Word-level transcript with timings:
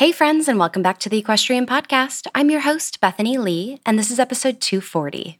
Hey, 0.00 0.12
friends, 0.12 0.48
and 0.48 0.58
welcome 0.58 0.80
back 0.80 0.96
to 1.00 1.10
the 1.10 1.18
Equestrian 1.18 1.66
Podcast. 1.66 2.26
I'm 2.34 2.48
your 2.48 2.62
host, 2.62 3.02
Bethany 3.02 3.36
Lee, 3.36 3.82
and 3.84 3.98
this 3.98 4.10
is 4.10 4.18
episode 4.18 4.58
240. 4.58 5.38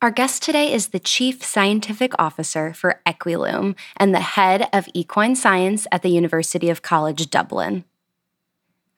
Our 0.00 0.10
guest 0.10 0.42
today 0.42 0.72
is 0.72 0.88
the 0.88 0.98
Chief 0.98 1.44
Scientific 1.44 2.14
Officer 2.18 2.72
for 2.72 3.02
Equilume 3.04 3.76
and 3.98 4.14
the 4.14 4.20
head 4.20 4.70
of 4.72 4.88
equine 4.94 5.36
science 5.36 5.86
at 5.92 6.00
the 6.00 6.08
University 6.08 6.70
of 6.70 6.80
College 6.80 7.28
Dublin. 7.28 7.84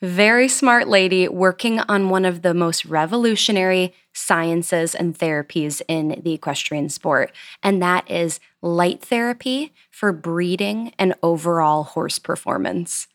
Very 0.00 0.46
smart 0.46 0.86
lady 0.86 1.26
working 1.26 1.80
on 1.80 2.08
one 2.08 2.24
of 2.24 2.42
the 2.42 2.54
most 2.54 2.84
revolutionary 2.84 3.92
sciences 4.12 4.94
and 4.94 5.18
therapies 5.18 5.82
in 5.88 6.20
the 6.22 6.34
equestrian 6.34 6.90
sport, 6.90 7.32
and 7.60 7.82
that 7.82 8.08
is 8.08 8.38
light 8.62 9.02
therapy 9.02 9.72
for 9.90 10.12
breeding 10.12 10.92
and 10.96 11.16
overall 11.24 11.82
horse 11.82 12.20
performance. 12.20 13.08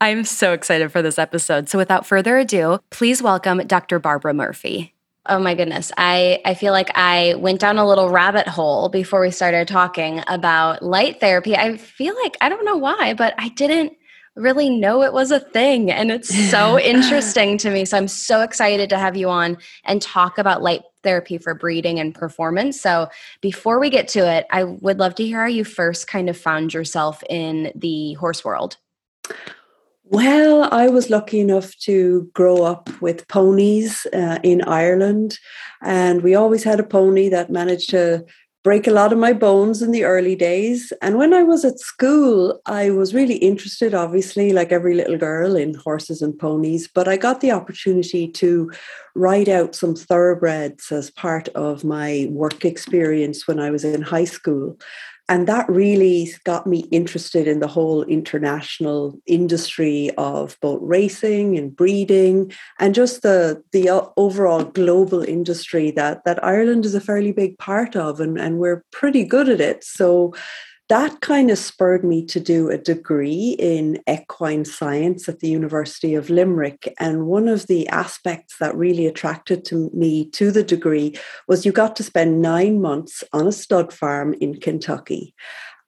I'm 0.00 0.24
so 0.24 0.52
excited 0.52 0.92
for 0.92 1.02
this 1.02 1.18
episode. 1.18 1.68
So 1.68 1.76
without 1.76 2.06
further 2.06 2.38
ado, 2.38 2.78
please 2.90 3.20
welcome 3.20 3.58
Dr. 3.66 3.98
Barbara 3.98 4.32
Murphy. 4.32 4.94
Oh 5.26 5.40
my 5.40 5.54
goodness. 5.54 5.90
I, 5.98 6.40
I 6.44 6.54
feel 6.54 6.72
like 6.72 6.90
I 6.94 7.34
went 7.34 7.60
down 7.60 7.78
a 7.78 7.86
little 7.86 8.08
rabbit 8.08 8.46
hole 8.46 8.88
before 8.88 9.20
we 9.20 9.30
started 9.30 9.66
talking 9.66 10.22
about 10.28 10.82
light 10.82 11.20
therapy. 11.20 11.56
I 11.56 11.76
feel 11.76 12.14
like, 12.22 12.36
I 12.40 12.48
don't 12.48 12.64
know 12.64 12.76
why, 12.76 13.12
but 13.14 13.34
I 13.38 13.48
didn't 13.50 13.92
really 14.36 14.70
know 14.70 15.02
it 15.02 15.12
was 15.12 15.32
a 15.32 15.40
thing. 15.40 15.90
And 15.90 16.12
it's 16.12 16.32
so 16.50 16.78
interesting 16.80 17.58
to 17.58 17.70
me. 17.70 17.84
So 17.84 17.96
I'm 17.96 18.08
so 18.08 18.40
excited 18.42 18.88
to 18.90 18.98
have 18.98 19.16
you 19.16 19.28
on 19.28 19.58
and 19.84 20.00
talk 20.00 20.38
about 20.38 20.62
light 20.62 20.82
therapy 21.02 21.38
for 21.38 21.54
breeding 21.54 21.98
and 21.98 22.14
performance. 22.14 22.80
So 22.80 23.08
before 23.40 23.80
we 23.80 23.90
get 23.90 24.06
to 24.08 24.20
it, 24.20 24.46
I 24.50 24.62
would 24.62 25.00
love 25.00 25.16
to 25.16 25.26
hear 25.26 25.40
how 25.40 25.48
you 25.48 25.64
first 25.64 26.06
kind 26.06 26.30
of 26.30 26.36
found 26.36 26.72
yourself 26.72 27.22
in 27.28 27.72
the 27.74 28.14
horse 28.14 28.44
world. 28.44 28.76
Well, 30.10 30.70
I 30.72 30.88
was 30.88 31.10
lucky 31.10 31.38
enough 31.38 31.76
to 31.80 32.30
grow 32.32 32.62
up 32.62 32.88
with 33.02 33.28
ponies 33.28 34.06
uh, 34.14 34.38
in 34.42 34.62
Ireland, 34.62 35.38
and 35.82 36.22
we 36.22 36.34
always 36.34 36.64
had 36.64 36.80
a 36.80 36.82
pony 36.82 37.28
that 37.28 37.50
managed 37.50 37.90
to 37.90 38.24
break 38.64 38.86
a 38.86 38.90
lot 38.90 39.12
of 39.12 39.18
my 39.18 39.34
bones 39.34 39.82
in 39.82 39.90
the 39.90 40.04
early 40.04 40.34
days. 40.34 40.94
And 41.02 41.18
when 41.18 41.34
I 41.34 41.42
was 41.42 41.62
at 41.62 41.78
school, 41.78 42.58
I 42.64 42.88
was 42.88 43.12
really 43.12 43.36
interested, 43.36 43.92
obviously, 43.92 44.54
like 44.54 44.72
every 44.72 44.94
little 44.94 45.18
girl, 45.18 45.56
in 45.56 45.74
horses 45.74 46.22
and 46.22 46.38
ponies. 46.38 46.88
But 46.88 47.06
I 47.06 47.18
got 47.18 47.42
the 47.42 47.52
opportunity 47.52 48.28
to 48.28 48.72
ride 49.14 49.50
out 49.50 49.74
some 49.74 49.94
thoroughbreds 49.94 50.90
as 50.90 51.10
part 51.10 51.48
of 51.50 51.84
my 51.84 52.28
work 52.30 52.64
experience 52.64 53.46
when 53.46 53.60
I 53.60 53.70
was 53.70 53.84
in 53.84 54.00
high 54.00 54.24
school 54.24 54.78
and 55.28 55.46
that 55.46 55.68
really 55.68 56.32
got 56.44 56.66
me 56.66 56.80
interested 56.90 57.46
in 57.46 57.60
the 57.60 57.68
whole 57.68 58.02
international 58.04 59.18
industry 59.26 60.10
of 60.16 60.56
both 60.62 60.80
racing 60.82 61.58
and 61.58 61.76
breeding 61.76 62.50
and 62.80 62.94
just 62.94 63.22
the 63.22 63.62
the 63.72 63.88
uh, 63.88 64.02
overall 64.16 64.64
global 64.64 65.22
industry 65.22 65.90
that 65.90 66.24
that 66.24 66.42
Ireland 66.42 66.86
is 66.86 66.94
a 66.94 67.00
fairly 67.00 67.32
big 67.32 67.58
part 67.58 67.94
of 67.94 68.20
and, 68.20 68.38
and 68.38 68.58
we're 68.58 68.84
pretty 68.90 69.24
good 69.24 69.48
at 69.48 69.60
it. 69.60 69.84
So 69.84 70.34
that 70.88 71.20
kind 71.20 71.50
of 71.50 71.58
spurred 71.58 72.02
me 72.02 72.24
to 72.26 72.40
do 72.40 72.70
a 72.70 72.78
degree 72.78 73.56
in 73.58 74.02
equine 74.08 74.64
science 74.64 75.28
at 75.28 75.40
the 75.40 75.48
University 75.48 76.14
of 76.14 76.30
Limerick. 76.30 76.94
And 76.98 77.26
one 77.26 77.46
of 77.46 77.66
the 77.66 77.86
aspects 77.88 78.56
that 78.58 78.74
really 78.74 79.06
attracted 79.06 79.64
to 79.66 79.90
me 79.92 80.30
to 80.30 80.50
the 80.50 80.62
degree 80.62 81.14
was 81.46 81.66
you 81.66 81.72
got 81.72 81.94
to 81.96 82.02
spend 82.02 82.40
nine 82.40 82.80
months 82.80 83.22
on 83.34 83.46
a 83.46 83.52
stud 83.52 83.92
farm 83.92 84.34
in 84.40 84.60
Kentucky. 84.60 85.34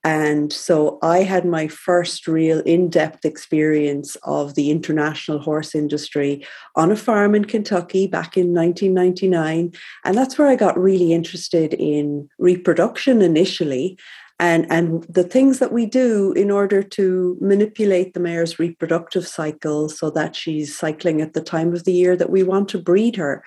And 0.03 0.51
so 0.51 0.97
I 1.03 1.19
had 1.19 1.45
my 1.45 1.67
first 1.67 2.27
real 2.27 2.61
in 2.61 2.89
depth 2.89 3.23
experience 3.23 4.17
of 4.23 4.55
the 4.55 4.71
international 4.71 5.37
horse 5.37 5.75
industry 5.75 6.45
on 6.75 6.91
a 6.91 6.95
farm 6.95 7.35
in 7.35 7.45
Kentucky 7.45 8.07
back 8.07 8.35
in 8.35 8.53
1999. 8.53 9.73
And 10.03 10.17
that's 10.17 10.39
where 10.39 10.47
I 10.47 10.55
got 10.55 10.79
really 10.79 11.13
interested 11.13 11.75
in 11.75 12.27
reproduction 12.39 13.21
initially 13.21 13.97
and 14.41 14.65
and 14.71 15.03
the 15.03 15.23
things 15.23 15.59
that 15.59 15.71
we 15.71 15.85
do 15.85 16.33
in 16.33 16.49
order 16.49 16.81
to 16.81 17.37
manipulate 17.39 18.13
the 18.13 18.19
mare's 18.19 18.57
reproductive 18.57 19.25
cycle 19.27 19.87
so 19.87 20.09
that 20.09 20.35
she's 20.35 20.75
cycling 20.75 21.21
at 21.21 21.33
the 21.33 21.41
time 21.41 21.73
of 21.73 21.83
the 21.83 21.93
year 21.93 22.17
that 22.17 22.31
we 22.31 22.41
want 22.41 22.67
to 22.67 22.79
breed 22.79 23.15
her 23.15 23.43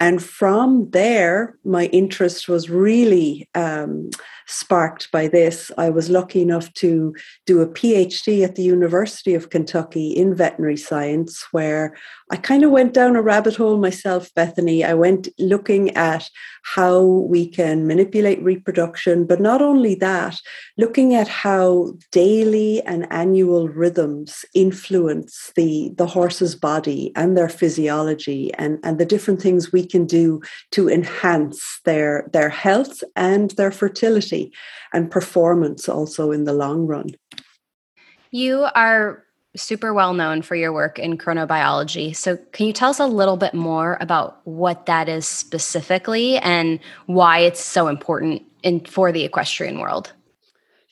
and 0.00 0.22
from 0.22 0.88
there, 0.90 1.58
my 1.62 1.84
interest 1.86 2.48
was 2.48 2.70
really 2.70 3.46
um, 3.54 4.08
sparked 4.46 5.12
by 5.12 5.28
this. 5.28 5.70
I 5.76 5.90
was 5.90 6.08
lucky 6.08 6.40
enough 6.40 6.72
to 6.74 7.14
do 7.44 7.60
a 7.60 7.68
PhD 7.68 8.42
at 8.42 8.56
the 8.56 8.62
University 8.62 9.34
of 9.34 9.50
Kentucky 9.50 10.10
in 10.10 10.34
veterinary 10.34 10.78
science, 10.78 11.46
where 11.52 11.96
I 12.30 12.36
kind 12.36 12.64
of 12.64 12.70
went 12.70 12.94
down 12.94 13.14
a 13.14 13.22
rabbit 13.22 13.56
hole 13.56 13.78
myself, 13.78 14.32
Bethany. 14.34 14.84
I 14.84 14.94
went 14.94 15.28
looking 15.38 15.90
at 15.90 16.28
how 16.62 17.02
we 17.04 17.46
can 17.46 17.86
manipulate 17.86 18.42
reproduction, 18.42 19.26
but 19.26 19.40
not 19.40 19.60
only 19.62 19.94
that, 19.96 20.38
looking 20.78 21.14
at 21.14 21.28
how 21.28 21.92
daily 22.10 22.82
and 22.82 23.06
annual 23.10 23.68
rhythms 23.68 24.44
influence 24.54 25.52
the, 25.56 25.92
the 25.96 26.06
horse's 26.06 26.54
body 26.54 27.12
and 27.16 27.36
their 27.36 27.48
physiology 27.48 28.52
and, 28.54 28.78
and 28.82 28.98
the 28.98 29.06
different 29.06 29.42
things 29.42 29.72
we 29.72 29.86
can 29.90 30.06
do 30.06 30.40
to 30.72 30.88
enhance 30.88 31.80
their, 31.84 32.28
their 32.32 32.48
health 32.48 33.02
and 33.16 33.50
their 33.52 33.70
fertility 33.70 34.52
and 34.92 35.10
performance 35.10 35.88
also 35.88 36.30
in 36.30 36.44
the 36.44 36.52
long 36.52 36.86
run. 36.86 37.10
You 38.30 38.68
are 38.74 39.24
super 39.56 39.92
well 39.92 40.14
known 40.14 40.42
for 40.42 40.54
your 40.54 40.72
work 40.72 40.98
in 40.98 41.18
chronobiology. 41.18 42.14
So, 42.14 42.36
can 42.52 42.66
you 42.66 42.72
tell 42.72 42.90
us 42.90 43.00
a 43.00 43.06
little 43.06 43.36
bit 43.36 43.54
more 43.54 43.98
about 44.00 44.40
what 44.44 44.86
that 44.86 45.08
is 45.08 45.26
specifically 45.26 46.38
and 46.38 46.78
why 47.06 47.40
it's 47.40 47.64
so 47.64 47.88
important 47.88 48.42
in 48.62 48.84
for 48.84 49.10
the 49.12 49.24
equestrian 49.24 49.80
world? 49.80 50.12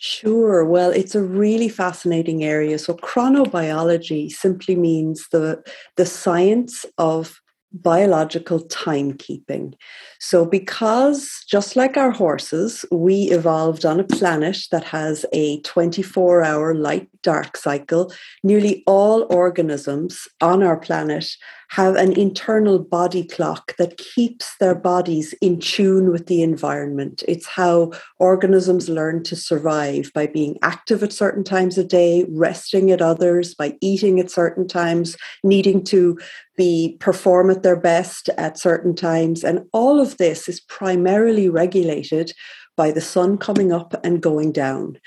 Sure. 0.00 0.64
Well, 0.64 0.91
it's 0.91 1.14
a 1.14 1.22
really 1.22 1.69
fascinating 1.69 2.44
area. 2.44 2.78
So, 2.78 2.94
chronobiology 2.94 4.31
simply 4.31 4.75
means 4.75 5.28
the 5.31 5.62
the 5.97 6.06
science 6.06 6.84
of 6.98 7.41
biological 7.73 8.61
timekeeping. 8.69 9.75
So, 10.21 10.45
because 10.45 11.45
just 11.49 11.77
like 11.77 11.97
our 11.97 12.11
horses, 12.11 12.84
we 12.91 13.25
evolved 13.31 13.84
on 13.84 14.01
a 14.01 14.05
planet 14.05 14.59
that 14.71 14.84
has 14.84 15.27
a 15.33 15.61
24 15.62 16.43
hour 16.43 16.75
light 16.75 17.09
dark 17.23 17.56
cycle, 17.56 18.12
nearly 18.43 18.83
all 18.87 19.27
organisms 19.31 20.29
on 20.41 20.62
our 20.62 20.77
planet 20.77 21.27
have 21.71 21.97
an 21.97 22.12
internal 22.12 22.79
body 22.79 23.27
clock 23.27 23.77
that 23.77 23.99
keeps 23.99 24.56
their 24.59 24.75
bodies 24.75 25.34
in 25.43 25.61
tune 25.61 26.11
with 26.11 26.27
the 26.27 26.43
environment. 26.43 27.23
It's 27.29 27.47
how 27.47 27.93
organisms 28.19 28.89
learn 28.89 29.23
to 29.25 29.37
survive 29.37 30.11
by 30.15 30.27
being 30.29 30.56
active 30.62 31.03
at 31.03 31.12
certain 31.12 31.45
times 31.45 31.77
of 31.77 31.89
day, 31.89 32.25
resting 32.31 32.91
at 32.91 33.03
others, 33.03 33.55
by 33.55 33.77
eating 33.83 34.19
at 34.19 34.31
certain 34.31 34.67
times, 34.67 35.17
needing 35.45 35.85
to 35.85 36.19
be 36.56 36.97
perform 37.00 37.50
at 37.50 37.62
their 37.62 37.79
best 37.79 38.31
at 38.38 38.59
certain 38.59 38.94
times. 38.94 39.44
And 39.44 39.67
all 39.73 40.00
of 40.00 40.17
this 40.17 40.49
is 40.49 40.61
primarily 40.61 41.50
regulated 41.50 42.32
by 42.79 42.93
the 42.93 43.00
sun 43.03 43.37
coming 43.37 43.73
up 43.73 43.94
and 44.05 44.23
going 44.23 44.53
down. 44.53 44.99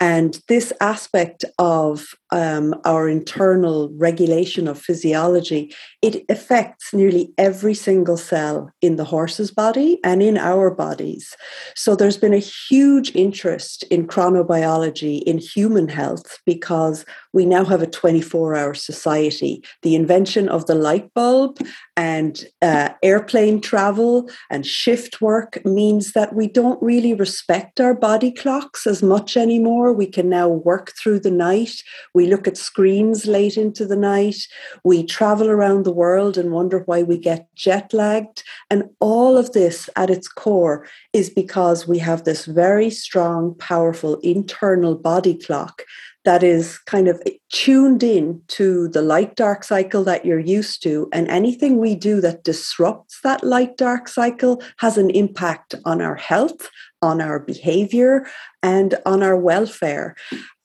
And 0.00 0.38
this 0.48 0.72
aspect 0.80 1.44
of 1.58 2.06
um, 2.34 2.74
our 2.84 3.08
internal 3.08 3.90
regulation 3.96 4.66
of 4.66 4.76
physiology, 4.76 5.72
it 6.02 6.24
affects 6.28 6.92
nearly 6.92 7.32
every 7.38 7.74
single 7.74 8.16
cell 8.16 8.70
in 8.82 8.96
the 8.96 9.04
horse's 9.04 9.52
body 9.52 10.00
and 10.02 10.20
in 10.20 10.36
our 10.36 10.68
bodies. 10.68 11.36
So 11.76 11.94
there's 11.94 12.16
been 12.16 12.34
a 12.34 12.38
huge 12.68 13.14
interest 13.14 13.84
in 13.84 14.08
chronobiology 14.08 15.22
in 15.22 15.38
human 15.38 15.86
health 15.86 16.40
because 16.44 17.04
we 17.32 17.46
now 17.46 17.64
have 17.64 17.82
a 17.82 17.86
24 17.86 18.56
hour 18.56 18.74
society. 18.74 19.62
The 19.82 19.94
invention 19.94 20.48
of 20.48 20.66
the 20.66 20.74
light 20.74 21.14
bulb 21.14 21.58
and 21.96 22.44
uh, 22.60 22.88
airplane 23.04 23.60
travel 23.60 24.28
and 24.50 24.66
shift 24.66 25.20
work 25.20 25.64
means 25.64 26.12
that 26.12 26.34
we 26.34 26.48
don't 26.48 26.82
really 26.82 27.14
respect 27.14 27.80
our 27.80 27.94
body 27.94 28.32
clocks 28.32 28.88
as 28.88 29.04
much 29.04 29.36
anymore. 29.36 29.92
We 29.92 30.06
can 30.06 30.28
now 30.28 30.48
work 30.48 30.92
through 31.00 31.20
the 31.20 31.30
night. 31.30 31.76
We 32.12 32.23
We 32.24 32.30
look 32.30 32.48
at 32.48 32.56
screens 32.56 33.26
late 33.26 33.58
into 33.58 33.84
the 33.84 33.96
night. 33.96 34.48
We 34.82 35.04
travel 35.04 35.50
around 35.50 35.84
the 35.84 35.92
world 35.92 36.38
and 36.38 36.52
wonder 36.52 36.78
why 36.86 37.02
we 37.02 37.18
get 37.18 37.54
jet 37.54 37.92
lagged. 37.92 38.42
And 38.70 38.84
all 38.98 39.36
of 39.36 39.52
this 39.52 39.90
at 39.94 40.08
its 40.08 40.26
core 40.26 40.88
is 41.12 41.28
because 41.28 41.86
we 41.86 41.98
have 41.98 42.24
this 42.24 42.46
very 42.46 42.88
strong, 42.88 43.54
powerful 43.56 44.20
internal 44.20 44.94
body 44.94 45.34
clock 45.34 45.82
that 46.24 46.42
is 46.42 46.78
kind 46.78 47.08
of 47.08 47.22
tuned 47.50 48.02
in 48.02 48.40
to 48.48 48.88
the 48.88 49.02
light 49.02 49.36
dark 49.36 49.62
cycle 49.62 50.02
that 50.04 50.24
you're 50.24 50.38
used 50.38 50.82
to. 50.84 51.10
And 51.12 51.28
anything 51.28 51.76
we 51.76 51.94
do 51.94 52.22
that 52.22 52.42
disrupts 52.42 53.20
that 53.22 53.44
light 53.44 53.76
dark 53.76 54.08
cycle 54.08 54.62
has 54.78 54.96
an 54.96 55.10
impact 55.10 55.74
on 55.84 56.00
our 56.00 56.16
health, 56.16 56.70
on 57.02 57.20
our 57.20 57.38
behavior, 57.38 58.26
and 58.62 58.94
on 59.04 59.22
our 59.22 59.36
welfare. 59.36 60.16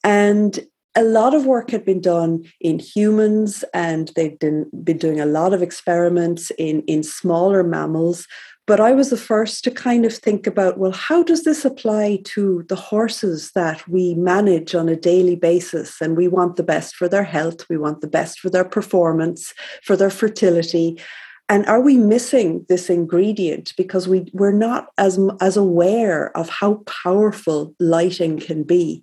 And 0.02 0.58
a 0.96 1.04
lot 1.04 1.34
of 1.34 1.46
work 1.46 1.70
had 1.70 1.84
been 1.84 2.00
done 2.00 2.44
in 2.60 2.78
humans, 2.78 3.64
and 3.72 4.10
they've 4.16 4.38
been, 4.38 4.68
been 4.82 4.98
doing 4.98 5.20
a 5.20 5.26
lot 5.26 5.52
of 5.52 5.62
experiments 5.62 6.50
in, 6.58 6.82
in 6.82 7.02
smaller 7.02 7.62
mammals 7.62 8.26
but 8.70 8.78
I 8.78 8.92
was 8.92 9.10
the 9.10 9.16
first 9.16 9.64
to 9.64 9.72
kind 9.72 10.04
of 10.04 10.14
think 10.14 10.46
about 10.46 10.78
well, 10.78 10.92
how 10.92 11.24
does 11.24 11.42
this 11.42 11.64
apply 11.64 12.20
to 12.26 12.64
the 12.68 12.76
horses 12.76 13.50
that 13.56 13.84
we 13.88 14.14
manage 14.14 14.76
on 14.76 14.88
a 14.88 14.94
daily 14.94 15.34
basis? 15.34 16.00
And 16.00 16.16
we 16.16 16.28
want 16.28 16.54
the 16.54 16.62
best 16.62 16.94
for 16.94 17.08
their 17.08 17.24
health, 17.24 17.68
we 17.68 17.76
want 17.76 18.00
the 18.00 18.06
best 18.06 18.38
for 18.38 18.48
their 18.48 18.64
performance, 18.64 19.52
for 19.82 19.96
their 19.96 20.08
fertility. 20.08 21.00
And 21.48 21.66
are 21.66 21.80
we 21.80 21.96
missing 21.96 22.64
this 22.68 22.88
ingredient 22.88 23.74
because 23.76 24.06
we, 24.06 24.30
we're 24.32 24.52
not 24.52 24.90
as, 24.98 25.18
as 25.40 25.56
aware 25.56 26.30
of 26.36 26.48
how 26.48 26.84
powerful 26.86 27.74
lighting 27.80 28.38
can 28.38 28.62
be? 28.62 29.02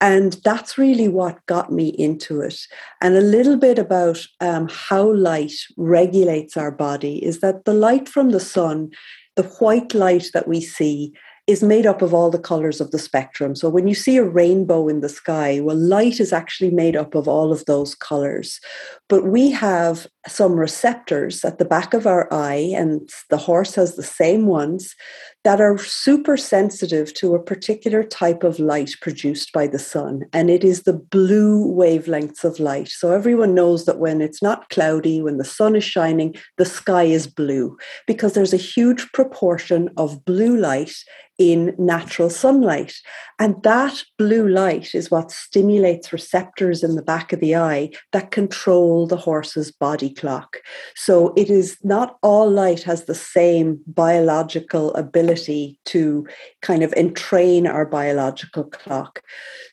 And 0.00 0.34
that's 0.44 0.76
really 0.76 1.08
what 1.08 1.44
got 1.46 1.72
me 1.72 1.88
into 1.88 2.40
it. 2.40 2.58
And 3.00 3.16
a 3.16 3.20
little 3.20 3.56
bit 3.56 3.78
about 3.78 4.26
um, 4.40 4.68
how 4.70 5.12
light 5.12 5.54
regulates 5.76 6.56
our 6.56 6.70
body 6.70 7.24
is 7.24 7.40
that 7.40 7.64
the 7.64 7.74
light 7.74 8.08
from 8.08 8.30
the 8.30 8.40
sun, 8.40 8.90
the 9.36 9.44
white 9.44 9.94
light 9.94 10.26
that 10.34 10.48
we 10.48 10.60
see, 10.60 11.14
is 11.46 11.62
made 11.62 11.86
up 11.86 12.02
of 12.02 12.12
all 12.12 12.28
the 12.28 12.40
colors 12.40 12.80
of 12.80 12.90
the 12.90 12.98
spectrum. 12.98 13.54
So 13.54 13.68
when 13.68 13.86
you 13.86 13.94
see 13.94 14.16
a 14.16 14.24
rainbow 14.24 14.88
in 14.88 15.00
the 15.00 15.08
sky, 15.08 15.60
well, 15.60 15.76
light 15.76 16.18
is 16.18 16.32
actually 16.32 16.70
made 16.70 16.96
up 16.96 17.14
of 17.14 17.28
all 17.28 17.52
of 17.52 17.64
those 17.66 17.94
colors. 17.94 18.60
But 19.08 19.26
we 19.26 19.52
have 19.52 20.08
some 20.26 20.54
receptors 20.54 21.44
at 21.44 21.58
the 21.58 21.64
back 21.64 21.94
of 21.94 22.04
our 22.04 22.32
eye, 22.32 22.72
and 22.74 23.08
the 23.30 23.36
horse 23.36 23.76
has 23.76 23.94
the 23.94 24.02
same 24.02 24.46
ones 24.46 24.96
that 25.46 25.60
are 25.60 25.78
super 25.78 26.36
sensitive 26.36 27.14
to 27.14 27.32
a 27.32 27.40
particular 27.40 28.02
type 28.02 28.42
of 28.42 28.58
light 28.58 28.90
produced 29.00 29.52
by 29.52 29.64
the 29.64 29.78
sun. 29.78 30.24
And 30.32 30.50
it 30.50 30.64
is 30.64 30.82
the 30.82 30.92
blue 30.92 31.72
wavelengths 31.72 32.42
of 32.42 32.58
light. 32.58 32.88
So 32.88 33.12
everyone 33.12 33.54
knows 33.54 33.84
that 33.84 34.00
when 34.00 34.20
it's 34.20 34.42
not 34.42 34.68
cloudy, 34.70 35.22
when 35.22 35.36
the 35.36 35.44
sun 35.44 35.76
is 35.76 35.84
shining, 35.84 36.34
the 36.58 36.64
sky 36.64 37.04
is 37.04 37.28
blue 37.28 37.78
because 38.08 38.32
there's 38.32 38.52
a 38.52 38.56
huge 38.56 39.06
proportion 39.12 39.88
of 39.96 40.24
blue 40.24 40.56
light 40.56 40.96
in 41.38 41.74
natural 41.78 42.30
sunlight. 42.30 42.94
And 43.38 43.62
that 43.62 44.02
blue 44.16 44.48
light 44.48 44.94
is 44.94 45.10
what 45.10 45.30
stimulates 45.30 46.12
receptors 46.12 46.82
in 46.82 46.96
the 46.96 47.02
back 47.02 47.32
of 47.32 47.40
the 47.40 47.54
eye 47.54 47.90
that 48.12 48.30
control 48.30 49.06
the 49.06 49.18
horse's 49.18 49.70
body 49.70 50.12
clock. 50.14 50.58
So 50.94 51.34
it 51.36 51.50
is 51.50 51.76
not 51.82 52.16
all 52.22 52.50
light 52.50 52.82
has 52.84 53.04
the 53.04 53.14
same 53.14 53.80
biological 53.86 54.94
ability 54.94 55.78
to 55.86 56.26
kind 56.62 56.82
of 56.82 56.94
entrain 56.94 57.66
our 57.66 57.84
biological 57.84 58.64
clock. 58.64 59.22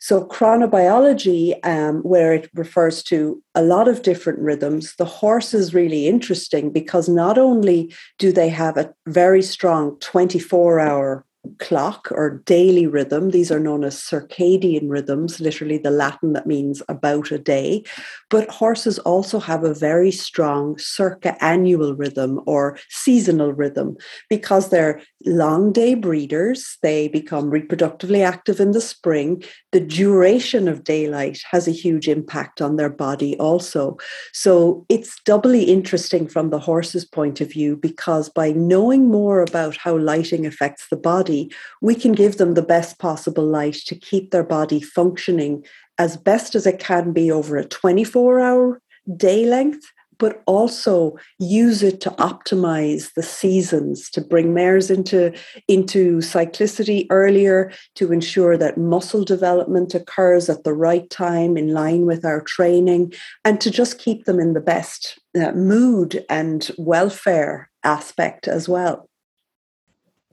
So 0.01 0.25
chronobiology, 0.25 1.56
um, 1.66 2.01
where 2.01 2.33
it 2.33 2.50
refers 2.54 3.01
to 3.04 3.42
a 3.56 3.62
lot 3.62 3.88
of 3.88 4.01
different 4.01 4.39
rhythms, 4.39 4.95
the 4.98 5.06
horse 5.06 5.54
is 5.54 5.74
really 5.74 6.07
interesting 6.07 6.71
because 6.71 7.07
not 7.07 7.38
only 7.38 7.94
do 8.19 8.33
they 8.33 8.50
have 8.50 8.75
a 8.75 8.94
very 9.07 9.42
strong 9.42 9.98
24 10.00 10.80
hour 10.81 11.25
clock 11.60 12.07
or 12.12 12.42
daily 12.45 12.88
rhythm. 12.88 13.31
These 13.31 13.51
are 13.51 13.60
known 13.60 13.84
as 13.84 14.00
circadian 14.00 14.90
rhythms, 14.90 15.40
literally 15.40 15.78
the 15.78 15.92
Latin 15.92 16.34
that 16.34 16.48
means 16.48 16.81
about 16.88 17.31
a 17.31 17.38
day. 17.38 17.84
But 18.30 18.50
horses 18.50 19.00
also 19.00 19.40
have 19.40 19.63
a 19.63 19.74
very 19.74 20.12
strong 20.12 20.78
circa 20.78 21.42
annual 21.44 21.95
rhythm 21.95 22.40
or 22.45 22.78
seasonal 22.90 23.54
rhythm 23.54 23.98
because 24.30 24.69
they're 24.69 25.01
long 25.25 25.72
day 25.72 25.95
breeders. 25.95 26.78
They 26.81 27.07
become 27.07 27.51
reproductively 27.51 28.25
active 28.25 28.60
in 28.60 28.72
the 28.72 28.81
spring. 28.81 29.44
The 29.72 29.81
duration 29.81 30.68
of 30.68 30.84
daylight 30.84 31.42
has 31.51 31.68
a 31.68 31.72
huge 31.72 32.07
impact 32.07 32.62
on 32.62 32.78
their 32.78 32.90
body 32.90 33.38
also. 33.38 33.98
So 34.31 34.86
it's 34.90 35.19
doubly 35.25 35.63
interesting 35.63 36.28
from 36.28 36.50
the 36.50 36.60
horse's 36.60 37.06
point 37.06 37.42
of 37.42 37.51
view 37.51 37.75
because 37.75 38.30
by 38.30 38.51
knowing 38.51 39.10
more 39.10 39.42
about 39.42 39.78
how 39.78 39.98
lighting 39.98 40.45
affects 40.45 40.88
the 40.90 40.98
body, 40.98 41.32
we 41.81 41.95
can 41.95 42.13
give 42.13 42.38
them 42.38 42.53
the 42.53 42.62
best 42.62 43.00
possible 43.00 43.45
light 43.45 43.80
to 43.85 43.95
keep 43.95 44.31
their 44.31 44.44
body 44.44 44.81
functioning 44.81 45.63
as 45.97 46.18
best 46.18 46.56
as 46.56 46.65
it 46.65 46.80
can 46.80 47.13
be 47.13 47.31
over 47.31 47.57
a 47.57 47.65
24 47.65 48.39
hour 48.39 48.81
day 49.18 49.45
length 49.45 49.85
but 50.19 50.41
also 50.45 51.18
use 51.39 51.83
it 51.83 52.00
to 52.01 52.09
optimize 52.12 53.13
the 53.13 53.24
seasons 53.24 54.09
to 54.09 54.21
bring 54.21 54.53
mares 54.53 54.89
into 54.89 55.33
into 55.68 56.19
cyclicity 56.19 57.06
earlier 57.09 57.71
to 57.95 58.12
ensure 58.12 58.57
that 58.57 58.77
muscle 58.77 59.24
development 59.24 59.94
occurs 59.94 60.50
at 60.50 60.63
the 60.63 60.74
right 60.74 61.09
time 61.09 61.57
in 61.57 61.74
line 61.74 62.06
with 62.06 62.24
our 62.25 62.41
training 62.41 63.12
and 63.44 63.59
to 63.59 63.69
just 63.71 64.00
keep 64.00 64.25
them 64.25 64.39
in 64.39 64.53
the 64.53 64.62
best 64.62 65.19
uh, 65.38 65.51
mood 65.51 66.24
and 66.30 66.71
welfare 66.77 67.69
aspect 67.83 68.47
as 68.47 68.69
well 68.69 69.09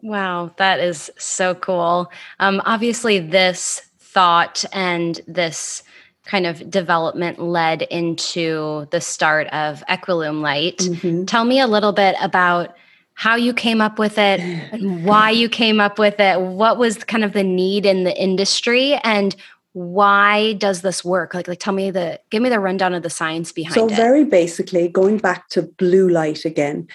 wow 0.03 0.51
that 0.57 0.81
is 0.81 1.11
so 1.19 1.55
cool 1.55 2.11
um, 2.39 2.61
obviously 2.65 3.19
this 3.19 3.83
thought 3.99 4.65
and 4.73 5.21
this 5.27 5.83
kind 6.25 6.47
of 6.47 6.71
development 6.71 7.41
led 7.41 7.83
into 7.83 8.87
the 8.91 9.01
start 9.01 9.49
of 9.49 9.83
Equilume 9.89 10.41
Light. 10.43 10.79
Mm-hmm. 10.79 11.25
Tell 11.25 11.45
me 11.45 11.61
a 11.61 11.67
little 11.67 11.93
bit 11.93 12.15
about 12.21 12.77
how 13.15 13.35
you 13.35 13.53
came 13.53 13.81
up 13.81 13.99
with 13.99 14.17
it 14.17 14.41
and 14.41 15.05
why 15.05 15.31
you 15.31 15.49
came 15.49 15.81
up 15.81 15.99
with 15.99 16.21
it. 16.21 16.41
What 16.41 16.79
was 16.79 17.03
kind 17.05 17.25
of 17.25 17.33
the 17.33 17.43
need 17.43 17.85
in 17.85 18.05
the 18.05 18.17
industry 18.17 18.95
and 19.03 19.35
why 19.73 20.55
does 20.55 20.83
this 20.83 21.05
work? 21.05 21.35
Like, 21.35 21.47
like 21.47 21.59
tell 21.59 21.75
me 21.75 21.91
the 21.91 22.21
give 22.31 22.43
me 22.43 22.49
the 22.49 22.61
rundown 22.61 22.95
of 22.95 23.03
the 23.03 23.11
science 23.11 23.53
behind 23.53 23.75
so 23.75 23.87
it. 23.87 23.91
So 23.91 23.97
very 23.97 24.25
basically, 24.25 24.89
going 24.89 25.19
back 25.19 25.49
to 25.51 25.63
blue 25.63 26.09
light 26.09 26.45
again, 26.45 26.89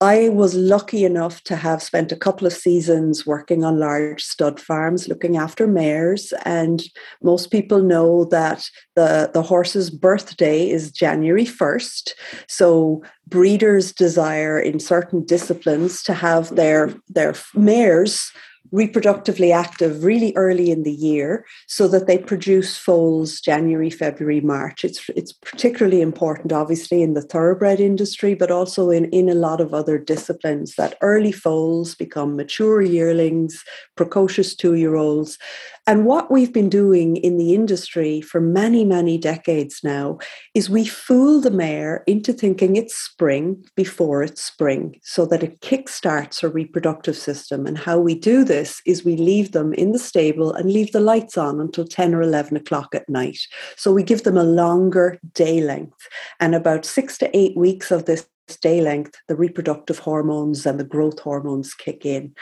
I 0.00 0.28
was 0.28 0.54
lucky 0.54 1.04
enough 1.04 1.42
to 1.44 1.56
have 1.56 1.82
spent 1.82 2.12
a 2.12 2.16
couple 2.16 2.46
of 2.46 2.52
seasons 2.52 3.26
working 3.26 3.64
on 3.64 3.80
large 3.80 4.22
stud 4.22 4.60
farms 4.60 5.08
looking 5.08 5.36
after 5.36 5.66
mares. 5.66 6.32
And 6.44 6.84
most 7.20 7.50
people 7.50 7.82
know 7.82 8.24
that 8.26 8.70
the, 8.94 9.28
the 9.34 9.42
horse's 9.42 9.90
birthday 9.90 10.70
is 10.70 10.92
January 10.92 11.44
1st. 11.44 12.12
So 12.46 13.02
breeders 13.26 13.92
desire 13.92 14.60
in 14.60 14.78
certain 14.78 15.24
disciplines 15.24 16.04
to 16.04 16.14
have 16.14 16.54
their, 16.54 16.94
their 17.08 17.34
mares 17.54 18.30
reproductively 18.72 19.52
active 19.52 20.04
really 20.04 20.32
early 20.36 20.70
in 20.70 20.82
the 20.82 20.92
year 20.92 21.44
so 21.66 21.88
that 21.88 22.06
they 22.06 22.18
produce 22.18 22.76
foals 22.76 23.40
January, 23.40 23.90
February, 23.90 24.40
March. 24.40 24.84
It's 24.84 25.08
it's 25.16 25.32
particularly 25.32 26.00
important 26.00 26.52
obviously 26.52 27.02
in 27.02 27.14
the 27.14 27.22
thoroughbred 27.22 27.80
industry 27.80 28.34
but 28.34 28.50
also 28.50 28.90
in 28.90 29.06
in 29.06 29.28
a 29.28 29.34
lot 29.34 29.60
of 29.60 29.74
other 29.74 29.98
disciplines 29.98 30.74
that 30.74 30.96
early 31.00 31.32
foals 31.32 31.94
become 31.94 32.36
mature 32.36 32.82
yearlings, 32.82 33.64
precocious 33.96 34.54
2-year-olds 34.54 35.38
and 35.88 36.04
what 36.04 36.30
we've 36.30 36.52
been 36.52 36.68
doing 36.68 37.16
in 37.16 37.38
the 37.38 37.54
industry 37.54 38.20
for 38.20 38.42
many, 38.42 38.84
many 38.84 39.16
decades 39.16 39.80
now 39.82 40.18
is 40.52 40.68
we 40.68 40.84
fool 40.84 41.40
the 41.40 41.50
mare 41.50 42.04
into 42.06 42.34
thinking 42.34 42.76
it's 42.76 42.94
spring 42.94 43.64
before 43.74 44.22
it's 44.22 44.44
spring 44.44 45.00
so 45.02 45.24
that 45.24 45.42
it 45.42 45.62
kickstarts 45.62 46.42
her 46.42 46.50
reproductive 46.50 47.16
system. 47.16 47.66
And 47.66 47.78
how 47.78 47.98
we 47.98 48.14
do 48.14 48.44
this 48.44 48.82
is 48.84 49.02
we 49.02 49.16
leave 49.16 49.52
them 49.52 49.72
in 49.72 49.92
the 49.92 49.98
stable 49.98 50.52
and 50.52 50.70
leave 50.70 50.92
the 50.92 51.00
lights 51.00 51.38
on 51.38 51.58
until 51.58 51.86
10 51.86 52.14
or 52.14 52.20
11 52.20 52.58
o'clock 52.58 52.94
at 52.94 53.08
night. 53.08 53.40
So 53.76 53.90
we 53.90 54.02
give 54.02 54.24
them 54.24 54.36
a 54.36 54.44
longer 54.44 55.18
day 55.32 55.62
length. 55.62 56.06
And 56.38 56.54
about 56.54 56.84
six 56.84 57.16
to 57.16 57.34
eight 57.34 57.56
weeks 57.56 57.90
of 57.90 58.04
this 58.04 58.28
day 58.60 58.82
length, 58.82 59.14
the 59.26 59.36
reproductive 59.36 60.00
hormones 60.00 60.66
and 60.66 60.78
the 60.78 60.84
growth 60.84 61.20
hormones 61.20 61.72
kick 61.72 62.04
in. 62.04 62.34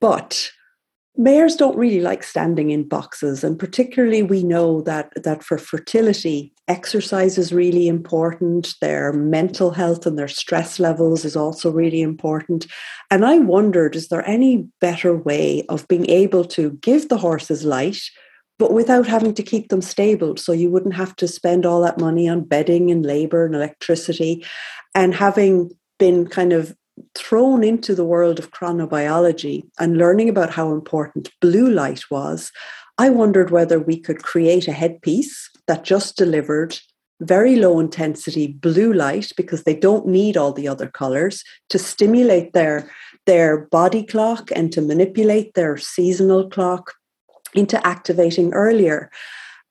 But 0.00 0.52
mares 1.16 1.56
don't 1.56 1.76
really 1.76 2.00
like 2.00 2.22
standing 2.22 2.70
in 2.70 2.88
boxes 2.88 3.42
and 3.42 3.58
particularly 3.58 4.22
we 4.22 4.42
know 4.42 4.80
that 4.82 5.10
that 5.16 5.42
for 5.42 5.58
fertility 5.58 6.52
exercise 6.68 7.36
is 7.36 7.52
really 7.52 7.88
important 7.88 8.74
their 8.80 9.12
mental 9.12 9.72
health 9.72 10.06
and 10.06 10.18
their 10.18 10.28
stress 10.28 10.78
levels 10.78 11.24
is 11.24 11.36
also 11.36 11.70
really 11.70 12.00
important 12.00 12.66
and 13.10 13.24
i 13.24 13.38
wondered 13.38 13.96
is 13.96 14.08
there 14.08 14.26
any 14.28 14.68
better 14.80 15.16
way 15.16 15.64
of 15.68 15.86
being 15.88 16.08
able 16.08 16.44
to 16.44 16.70
give 16.80 17.08
the 17.08 17.18
horses 17.18 17.64
light 17.64 18.00
but 18.60 18.74
without 18.74 19.06
having 19.06 19.32
to 19.32 19.42
keep 19.42 19.70
them 19.70 19.80
stable. 19.80 20.36
So 20.36 20.52
you 20.52 20.70
wouldn't 20.70 20.94
have 20.94 21.16
to 21.16 21.26
spend 21.26 21.64
all 21.64 21.80
that 21.80 21.98
money 21.98 22.28
on 22.28 22.44
bedding 22.44 22.90
and 22.90 23.06
labor 23.06 23.46
and 23.46 23.54
electricity. 23.54 24.44
And 24.94 25.14
having 25.14 25.70
been 25.98 26.26
kind 26.26 26.52
of 26.52 26.76
thrown 27.14 27.62
into 27.64 27.94
the 27.94 28.04
world 28.04 28.38
of 28.38 28.50
chronobiology 28.50 29.62
and 29.78 29.98
learning 29.98 30.28
about 30.28 30.50
how 30.50 30.72
important 30.72 31.30
blue 31.40 31.70
light 31.70 32.10
was, 32.10 32.52
I 32.98 33.08
wondered 33.10 33.50
whether 33.50 33.78
we 33.78 33.98
could 33.98 34.22
create 34.22 34.68
a 34.68 34.72
headpiece 34.72 35.50
that 35.66 35.84
just 35.84 36.16
delivered 36.16 36.78
very 37.20 37.56
low 37.56 37.78
intensity 37.78 38.46
blue 38.48 38.92
light 38.92 39.30
because 39.36 39.64
they 39.64 39.74
don't 39.74 40.06
need 40.06 40.36
all 40.36 40.52
the 40.52 40.68
other 40.68 40.88
colors 40.88 41.44
to 41.68 41.78
stimulate 41.78 42.52
their 42.52 42.90
their 43.26 43.66
body 43.66 44.02
clock 44.02 44.50
and 44.56 44.72
to 44.72 44.80
manipulate 44.80 45.54
their 45.54 45.76
seasonal 45.76 46.48
clock 46.48 46.94
into 47.54 47.84
activating 47.86 48.52
earlier. 48.54 49.10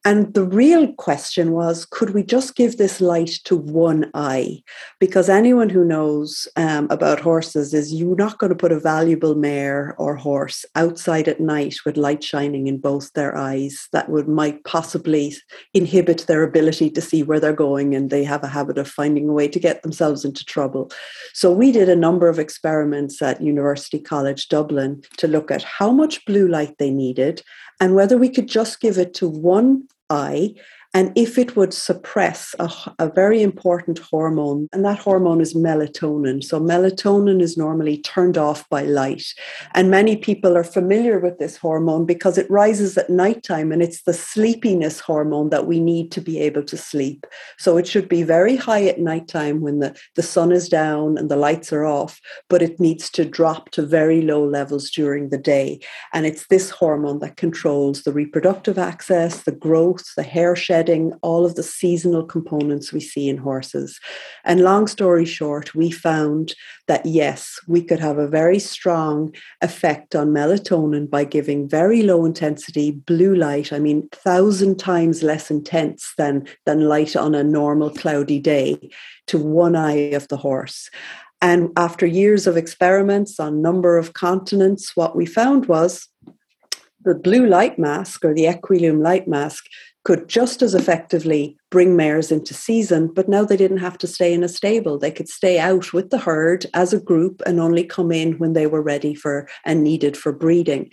And 0.06 0.34
the 0.34 0.46
real 0.46 0.94
question 0.94 1.52
was 1.52 1.86
could 1.86 2.12
we 2.12 2.24
just 2.24 2.56
give 2.56 2.78
this 2.78 3.02
light 3.02 3.32
to 3.44 3.58
one 3.58 4.10
eye? 4.14 4.64
Because 4.98 5.28
anyone 5.28 5.68
who 5.70 5.84
knows 5.84 6.48
um, 6.56 6.88
about 6.90 7.20
horses 7.20 7.74
is 7.74 7.94
you're 7.94 8.16
not 8.16 8.38
going 8.38 8.50
to 8.50 8.56
put 8.56 8.72
a 8.72 8.80
valuable 8.80 9.36
mare 9.36 9.96
or 10.00 10.16
horse 10.16 10.64
outside 10.76 11.28
at 11.28 11.42
night 11.42 11.76
with 11.86 11.98
light 11.98 12.24
shining 12.24 12.68
in 12.68 12.78
both 12.78 13.12
their 13.12 13.36
eyes. 13.36 13.90
That 13.92 14.10
would 14.10 14.30
might 14.30 14.64
possibly 14.64 15.36
inhibit 15.74 16.28
their 16.28 16.44
ability 16.44 16.92
to 16.92 17.02
see 17.02 17.22
where 17.22 17.42
they're 17.42 17.52
going, 17.52 17.94
and 17.94 18.10
they 18.10 18.24
have 18.24 18.44
a 18.44 18.48
habit 18.48 18.78
of 18.78 18.88
finding 18.88 19.28
a 19.28 19.34
way 19.34 19.50
to 19.50 19.60
get 19.60 19.84
themselves 19.84 20.24
into 20.24 20.46
trouble. 20.46 20.92
So 21.34 21.52
we 21.52 21.74
did 21.74 21.90
a 21.90 21.96
number 21.96 22.30
of 22.30 22.40
experiments 22.40 23.22
at 23.22 23.42
University 23.42 24.00
College 24.00 24.48
Dublin 24.48 25.02
to 25.18 25.28
look 25.28 25.52
at 25.52 25.64
how 25.64 25.92
much 25.92 26.24
blue 26.26 26.48
light 26.48 26.76
they 26.78 26.90
needed 26.90 27.44
and 27.80 27.96
whether 27.96 28.18
we 28.18 28.30
could 28.30 28.48
just 28.48 28.82
give 28.82 28.98
it 28.98 29.14
to 29.16 29.28
one 29.28 29.88
eye 30.10 30.54
and 30.94 31.12
if 31.16 31.38
it 31.38 31.56
would 31.56 31.72
suppress 31.72 32.56
a, 32.58 32.70
a, 32.98 33.12
very 33.12 33.44
important 33.44 34.00
hormone, 34.00 34.68
and 34.74 34.84
that 34.86 34.98
hormone 34.98 35.40
is 35.40 35.54
melatonin. 35.54 36.44
So, 36.44 36.60
melatonin 36.60 37.42
is 37.42 37.58
normally 37.58 38.02
turned 38.02 38.40
off 38.40 38.68
by 38.70 38.84
light. 38.84 39.24
And 39.76 39.92
many 39.92 40.18
people 40.18 40.58
are 40.58 40.64
familiar 40.64 41.20
with 41.20 41.38
this 41.38 41.58
hormone 41.58 42.06
because 42.06 42.40
it 42.40 42.50
rises 42.50 42.98
at 42.98 43.10
nighttime 43.10 43.72
and 43.72 43.84
it's 43.84 44.02
the 44.04 44.14
sleepiness 44.14 45.00
hormone 45.00 45.50
that 45.50 45.68
we 45.68 45.80
need 45.80 46.12
to 46.14 46.22
be 46.22 46.40
able 46.40 46.64
to 46.64 46.78
sleep. 46.78 47.28
So, 47.60 47.78
it 47.78 47.88
should 47.88 48.10
be 48.10 48.24
very 48.24 48.56
high 48.56 48.86
at 48.86 49.00
nighttime 49.00 49.62
when 49.62 49.80
the, 49.80 49.96
the 50.16 50.24
sun 50.24 50.52
is 50.52 50.70
down 50.70 51.20
and 51.20 51.30
the 51.30 51.36
lights 51.36 51.72
are 51.72 51.86
off, 51.86 52.20
but 52.50 52.64
it 52.64 52.80
needs 52.80 53.12
to 53.12 53.26
drop 53.26 53.70
to 53.72 53.84
very 53.84 54.24
low 54.24 54.44
levels 54.44 54.90
during 54.90 55.30
the 55.30 55.38
day. 55.38 55.82
And 56.14 56.26
it's 56.26 56.48
this 56.48 56.72
hormone 56.72 57.20
that 57.20 57.38
controls 57.38 58.04
the 58.04 58.14
reproductive 58.14 58.80
axis, 58.80 59.44
the 59.44 59.52
growth, 59.52 60.16
the 60.16 60.24
hair 60.24 60.56
shed 60.56 60.79
shedding 60.80 61.12
all 61.22 61.46
of 61.46 61.56
the 61.56 61.64
seasonal 61.64 62.24
components 62.24 62.94
we 62.94 63.02
see 63.02 63.28
in 63.28 63.38
horses. 63.38 64.00
And 64.46 64.62
long 64.62 64.88
story 64.88 65.26
short, 65.26 65.76
we 65.76 65.92
found 65.92 66.56
that 66.88 67.06
yes, 67.06 67.60
we 67.68 67.82
could 67.84 68.00
have 68.00 68.18
a 68.18 68.30
very 68.30 68.60
strong 68.60 69.36
effect 69.62 70.16
on 70.16 70.30
melatonin 70.30 71.10
by 71.10 71.26
giving 71.26 71.68
very 71.68 72.02
low 72.02 72.24
intensity 72.24 72.92
blue 72.92 73.36
light. 73.36 73.74
I 73.74 73.80
mean, 73.80 74.08
thousand 74.14 74.80
times 74.80 75.22
less 75.22 75.52
intense 75.52 76.14
than, 76.18 76.48
than 76.66 76.88
light 76.88 77.18
on 77.18 77.36
a 77.36 77.44
normal 77.44 77.90
cloudy 77.90 78.40
day 78.40 78.90
to 79.28 79.38
one 79.38 79.76
eye 79.76 80.14
of 80.16 80.30
the 80.30 80.38
horse. 80.38 80.90
And 81.42 81.70
after 81.76 82.06
years 82.06 82.48
of 82.48 82.56
experiments 82.56 83.38
on 83.38 83.62
number 83.62 83.98
of 83.98 84.14
continents, 84.14 84.96
what 84.96 85.14
we 85.14 85.26
found 85.26 85.66
was 85.66 86.08
the 87.04 87.16
blue 87.16 87.46
light 87.46 87.80
mask 87.80 88.26
or 88.26 88.34
the 88.34 88.46
Equilume 88.46 89.02
light 89.02 89.28
mask 89.28 89.66
could 90.10 90.28
just 90.28 90.64
as 90.64 90.74
effectively 90.74 91.56
bring 91.70 91.96
mares 91.96 92.32
into 92.32 92.52
season, 92.52 93.14
but 93.14 93.30
now 93.30 93.46
they 93.46 93.56
didn't 93.56 93.78
have 93.78 93.96
to 93.96 94.08
stay 94.08 94.34
in 94.34 94.44
a 94.44 94.48
stable. 94.48 94.98
They 94.98 95.12
could 95.12 95.30
stay 95.30 95.60
out 95.60 95.94
with 95.94 96.10
the 96.10 96.18
herd 96.18 96.66
as 96.74 96.94
a 96.94 97.00
group 97.00 97.44
and 97.46 97.60
only 97.60 97.84
come 97.84 98.12
in 98.12 98.40
when 98.40 98.54
they 98.54 98.66
were 98.66 98.82
ready 98.82 99.14
for 99.14 99.48
and 99.66 99.84
needed 99.84 100.18
for 100.18 100.32
breeding. 100.32 100.92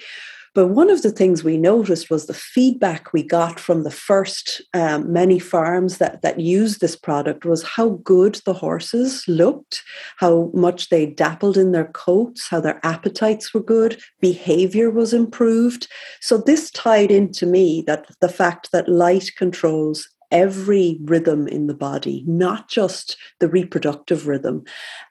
But 0.56 0.68
one 0.68 0.88
of 0.88 1.02
the 1.02 1.10
things 1.10 1.44
we 1.44 1.58
noticed 1.58 2.08
was 2.08 2.24
the 2.24 2.32
feedback 2.32 3.12
we 3.12 3.22
got 3.22 3.60
from 3.60 3.82
the 3.82 3.90
first 3.90 4.62
um, 4.72 5.12
many 5.12 5.38
farms 5.38 5.98
that, 5.98 6.22
that 6.22 6.40
used 6.40 6.80
this 6.80 6.96
product 6.96 7.44
was 7.44 7.62
how 7.62 8.00
good 8.02 8.40
the 8.46 8.54
horses 8.54 9.22
looked, 9.28 9.82
how 10.16 10.50
much 10.54 10.88
they 10.88 11.04
dappled 11.04 11.58
in 11.58 11.72
their 11.72 11.88
coats, 11.88 12.48
how 12.48 12.60
their 12.60 12.80
appetites 12.86 13.52
were 13.52 13.62
good, 13.62 14.00
behavior 14.22 14.88
was 14.88 15.12
improved. 15.12 15.88
So 16.22 16.38
this 16.38 16.70
tied 16.70 17.10
into 17.10 17.44
me 17.44 17.84
that 17.86 18.06
the 18.22 18.30
fact 18.30 18.72
that 18.72 18.88
light 18.88 19.32
controls 19.36 20.08
every 20.30 20.98
rhythm 21.04 21.46
in 21.46 21.66
the 21.66 21.74
body, 21.74 22.24
not 22.26 22.70
just 22.70 23.18
the 23.40 23.48
reproductive 23.48 24.26
rhythm. 24.26 24.64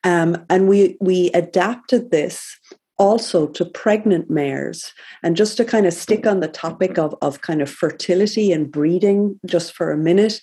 Um, 0.03 0.43
and 0.49 0.67
we 0.67 0.97
we 0.99 1.29
adapted 1.35 2.09
this 2.09 2.59
also 2.97 3.47
to 3.47 3.65
pregnant 3.65 4.29
mares. 4.29 4.93
And 5.23 5.35
just 5.35 5.57
to 5.57 5.65
kind 5.65 5.85
of 5.85 5.93
stick 5.93 6.25
on 6.25 6.39
the 6.39 6.47
topic 6.47 6.97
of, 6.97 7.15
of 7.21 7.41
kind 7.41 7.61
of 7.61 7.69
fertility 7.69 8.51
and 8.51 8.71
breeding 8.71 9.39
just 9.45 9.73
for 9.73 9.91
a 9.91 9.97
minute, 9.97 10.39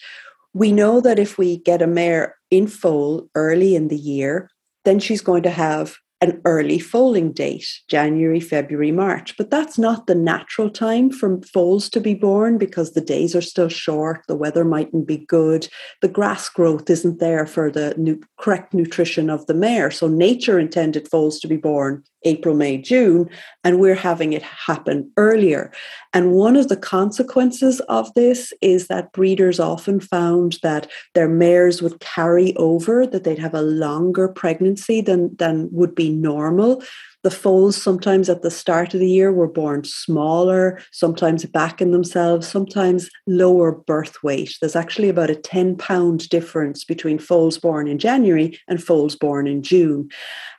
we 0.55 0.73
know 0.73 1.01
that 1.01 1.19
if 1.19 1.39
we 1.39 1.59
get 1.59 1.83
a 1.83 1.87
mare 1.87 2.37
in 2.51 2.67
foal 2.67 3.29
early 3.35 3.75
in 3.75 3.89
the 3.89 3.97
year, 3.97 4.51
then 4.85 4.99
she's 4.99 5.23
going 5.23 5.43
to 5.45 5.51
have 5.51 5.97
an 6.21 6.41
early 6.45 6.79
foaling 6.79 7.33
date, 7.33 7.67
January, 7.89 8.39
February, 8.39 8.93
March. 8.93 9.37
But 9.37 9.51
that's 9.51 9.77
not 9.77 10.07
the 10.07 10.15
natural 10.15 10.71
time 10.71 11.11
for 11.11 11.41
foals 11.53 11.91
to 11.91 12.01
be 12.01 12.15
born 12.15 12.59
because 12.59 12.93
the 12.93 13.01
days 13.01 13.35
are 13.35 13.41
still 13.41 13.69
short, 13.69 14.23
the 14.29 14.37
weather 14.37 14.65
mightn't 14.65 15.09
be 15.09 15.19
good, 15.27 15.67
the 16.01 16.09
grass 16.09 16.49
growth 16.49 16.89
isn't 16.89 17.19
there 17.19 17.45
for 17.45 17.73
the 17.73 17.95
nu- 17.97 18.21
correct 18.39 18.73
nutrition 18.73 19.31
of 19.31 19.45
the 19.47 19.55
mare. 19.55 19.91
So 19.91 20.07
nature 20.07 20.61
intended 20.61 21.09
foals 21.09 21.41
to 21.41 21.49
be 21.49 21.57
born 21.57 22.05
April, 22.25 22.55
May, 22.55 22.79
June, 22.79 23.29
and 23.65 23.81
we're 23.81 23.95
having 23.95 24.33
it 24.33 24.43
happen 24.43 25.11
earlier. 25.17 25.73
And 26.13 26.33
one 26.33 26.57
of 26.57 26.69
the 26.69 26.77
consequences 26.77 27.81
of 27.89 28.13
this 28.15 28.53
is 28.61 28.89
that 28.89 29.13
breeders 29.13 29.59
often 29.59 30.01
found 30.01 30.59
that 30.63 30.91
their 31.15 31.29
mares 31.29 31.83
would 31.83 32.01
carry 32.01 32.55
over, 32.57 33.07
that 33.07 33.25
they'd 33.25 33.39
have 33.39 33.55
a 33.55 33.63
longer 33.63 34.29
pregnancy 34.29 35.01
than, 35.01 35.35
than 35.37 35.69
would 35.73 35.95
be 35.95 36.11
normal. 36.11 36.83
The 37.23 37.31
foals 37.31 37.81
sometimes 37.81 38.29
at 38.29 38.43
the 38.43 38.51
start 38.51 38.95
of 38.95 39.01
the 39.01 39.09
year 39.09 39.33
were 39.33 39.49
born 39.49 39.85
smaller, 39.85 40.81
sometimes 40.91 41.45
back 41.45 41.81
in 41.81 41.93
themselves, 41.93 42.49
sometimes 42.49 43.09
lower 43.29 43.73
birth 43.73 44.23
weight. 44.25 44.57
There's 44.61 44.75
actually 44.75 45.09
about 45.09 45.31
a 45.31 45.37
10 45.37 45.77
pound 45.77 46.29
difference 46.31 46.85
between 46.85 47.19
foals 47.19 47.59
born 47.59 47.87
in 47.87 47.99
January 47.99 48.59
and 48.67 48.83
foals 48.83 49.15
born 49.15 49.47
in 49.47 49.63
June. 49.63 50.09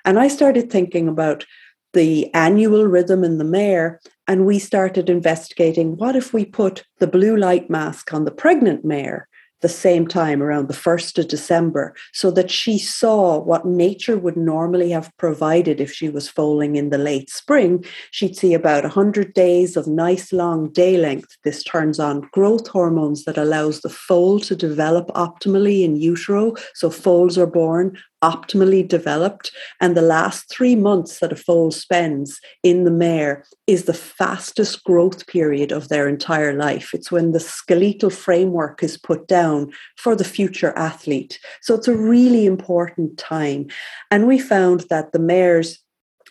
And 0.06 0.18
I 0.18 0.30
started 0.30 0.72
thinking 0.72 1.10
about 1.10 1.46
the 1.92 2.34
annual 2.34 2.86
rhythm 2.86 3.24
in 3.24 3.38
the 3.38 3.44
mare, 3.44 4.00
and 4.28 4.46
we 4.46 4.58
started 4.58 5.10
investigating 5.10 5.98
what 5.98 6.16
if 6.16 6.34
we 6.34 6.46
put 6.46 6.84
the 7.00 7.08
blue 7.08 7.36
light 7.36 7.70
mask 7.70 8.14
on 8.14 8.26
the 8.26 8.32
pregnant 8.32 8.84
mare 8.84 9.28
the 9.64 9.70
same 9.70 10.06
time 10.06 10.44
around 10.44 10.68
the 10.68 10.74
1st 10.76 11.18
of 11.18 11.28
December 11.30 11.96
so 12.12 12.30
that 12.30 12.52
she 12.52 12.78
saw 12.78 13.40
what 13.40 13.66
nature 13.66 14.18
would 14.18 14.38
normally 14.38 14.92
have 14.92 15.12
provided 15.18 15.82
if 15.82 15.92
she 15.92 16.10
was 16.10 16.30
foaling 16.30 16.76
in 16.76 16.92
the 16.92 16.98
late 17.00 17.32
spring. 17.32 17.84
She'd 18.12 18.38
see 18.38 18.54
about 18.54 18.84
100 18.84 19.34
days 19.34 19.76
of 19.76 19.88
nice 19.88 20.32
long 20.32 20.70
day 20.72 20.98
length. 20.98 21.38
This 21.44 21.64
turns 21.64 22.00
on 22.00 22.30
growth 22.34 22.68
hormones 22.68 23.24
that 23.24 23.38
allows 23.38 23.82
the 23.82 23.90
foal 23.90 24.40
to 24.42 24.56
develop 24.56 25.08
optimally 25.16 25.84
in 25.84 25.96
utero. 25.96 26.54
So 26.76 26.90
foals 26.92 27.38
are 27.38 27.48
born 27.48 27.98
optimally 28.24 28.88
developed. 28.88 29.52
And 29.82 29.96
the 29.96 30.02
last 30.02 30.50
three 30.50 30.76
months 30.76 31.20
that 31.20 31.34
a 31.34 31.36
foal 31.36 31.72
spends 31.72 32.40
in 32.64 32.86
the 32.86 32.92
mare 32.92 33.46
is 33.68 33.84
the 33.84 33.94
fastest 33.94 34.84
growth 34.86 35.28
period 35.28 35.72
of 35.72 35.90
their 35.90 36.08
entire 36.08 36.54
life. 36.54 36.94
It's 36.94 37.12
when 37.12 37.34
the 37.34 37.40
skeletal 37.40 38.10
framework 38.10 38.82
is 38.82 38.98
put 38.98 39.28
down 39.28 39.72
for 39.98 40.16
the 40.16 40.24
future 40.24 40.74
athlete. 40.78 41.40
So 41.62 41.76
it's 41.76 41.90
a 41.90 41.96
really 41.96 42.46
important 42.46 43.18
time. 43.18 43.68
And 44.10 44.28
we 44.28 44.40
found 44.40 44.86
that 44.90 45.12
the 45.12 45.20
mares 45.20 45.80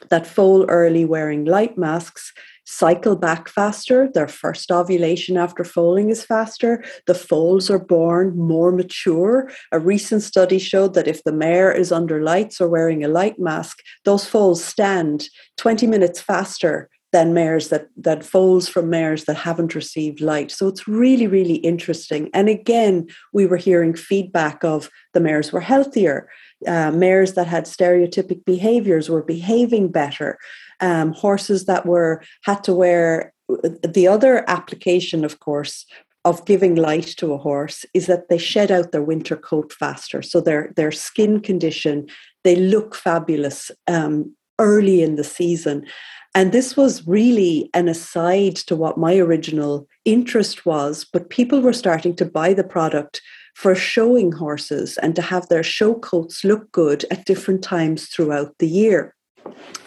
that 0.09 0.27
foal 0.27 0.65
early 0.69 1.05
wearing 1.05 1.45
light 1.45 1.79
masks 1.79 2.33
cycle 2.65 3.17
back 3.17 3.49
faster. 3.49 4.09
Their 4.13 4.29
first 4.29 4.71
ovulation 4.71 5.37
after 5.37 5.65
foaling 5.65 6.11
is 6.11 6.25
faster. 6.25 6.85
The 7.07 7.15
foals 7.15 7.71
are 7.71 7.79
born 7.79 8.37
more 8.37 8.73
mature. 8.73 9.51
A 9.73 9.79
recent 9.79 10.23
study 10.23 10.59
showed 10.59 10.95
that 10.95 11.09
if 11.09 11.25
the 11.25 11.33
mare 11.33 11.73
is 11.73 11.93
under 11.93 12.23
lights 12.23 12.61
or 12.61 12.69
wearing 12.69 13.05
a 13.05 13.09
light 13.09 13.39
mask, 13.39 13.79
those 14.05 14.27
foals 14.27 14.65
stand 14.65 15.29
20 15.57 15.87
minutes 15.87 16.21
faster 16.21 16.89
than 17.13 17.35
mares 17.35 17.69
that 17.69 17.89
that 17.97 18.25
foals 18.25 18.69
from 18.69 18.89
mares 18.89 19.25
that 19.25 19.37
haven't 19.37 19.75
received 19.75 20.21
light. 20.21 20.51
So 20.51 20.67
it's 20.67 20.89
really, 20.89 21.27
really 21.27 21.57
interesting. 21.57 22.31
And 22.33 22.49
again, 22.49 23.07
we 23.35 23.45
were 23.45 23.59
hearing 23.59 23.95
feedback 23.95 24.65
of 24.65 24.89
the 25.13 25.21
mares 25.21 25.53
were 25.53 25.61
healthier. 25.61 26.29
Uh, 26.67 26.91
mares 26.91 27.35
that 27.35 27.49
had 27.49 27.65
stereotypic 27.65 28.45
behaviors 28.45 29.11
were 29.11 29.23
behaving 29.23 29.89
better 29.89 30.39
um, 30.83 31.13
horses 31.13 31.65
that 31.65 31.87
were 31.87 32.23
had 32.45 32.63
to 32.65 32.75
wear 32.75 33.33
the 33.49 34.07
other 34.07 34.45
application, 34.49 35.25
of 35.25 35.41
course, 35.41 35.87
of 36.25 36.45
giving 36.45 36.75
light 36.77 37.07
to 37.17 37.33
a 37.33 37.39
horse 37.39 37.85
is 37.95 38.07
that 38.07 38.29
they 38.29 38.39
shed 38.39 38.71
out 38.71 38.93
their 38.93 39.03
winter 39.03 39.37
coat 39.37 39.73
faster. 39.73 40.23
So 40.23 40.41
their 40.41 40.73
their 40.77 40.93
skin 40.93 41.41
condition, 41.41 42.07
they 42.45 42.57
look 42.57 42.95
fabulous 42.95 43.71
um, 43.89 44.35
early 44.59 45.03
in 45.03 45.17
the 45.17 45.25
season. 45.25 45.87
And 46.35 46.53
this 46.53 46.77
was 46.77 47.07
really 47.07 47.69
an 47.75 47.89
aside 47.89 48.57
to 48.57 48.75
what 48.75 48.97
my 48.97 49.19
original 49.19 49.87
interest 50.05 50.65
was, 50.65 51.05
but 51.05 51.29
people 51.29 51.61
were 51.61 51.75
starting 51.75 52.17
to 52.17 52.25
buy 52.25 52.55
the 52.55 52.65
product 52.65 53.21
for 53.55 53.75
showing 53.75 54.33
horses 54.33 54.97
and 54.99 55.15
to 55.15 55.21
have 55.21 55.49
their 55.49 55.63
show 55.63 55.95
coats 55.95 56.43
look 56.43 56.73
good 56.73 57.05
at 57.11 57.27
different 57.27 57.63
times 57.63 58.07
throughout 58.07 58.57
the 58.59 58.69
year. 58.69 59.15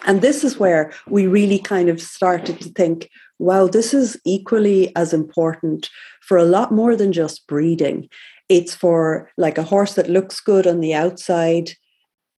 And 0.06 0.22
this 0.22 0.44
is 0.44 0.58
where 0.58 0.92
we 1.08 1.28
really 1.28 1.60
kind 1.60 1.90
of 1.90 2.02
started 2.02 2.62
to 2.62 2.70
think, 2.70 3.10
wow, 3.40 3.68
this 3.68 3.94
is 3.94 4.20
equally 4.26 4.96
as 4.96 5.14
important 5.14 5.90
for 6.22 6.38
a 6.38 6.46
lot 6.46 6.72
more 6.72 6.96
than 6.96 7.12
just 7.12 7.48
breeding. 7.48 8.08
It's 8.48 8.76
for 8.76 9.30
like 9.38 9.58
a 9.58 9.64
horse 9.64 9.96
that 9.96 10.10
looks 10.10 10.40
good 10.40 10.68
on 10.68 10.80
the 10.80 10.94
outside, 10.94 11.72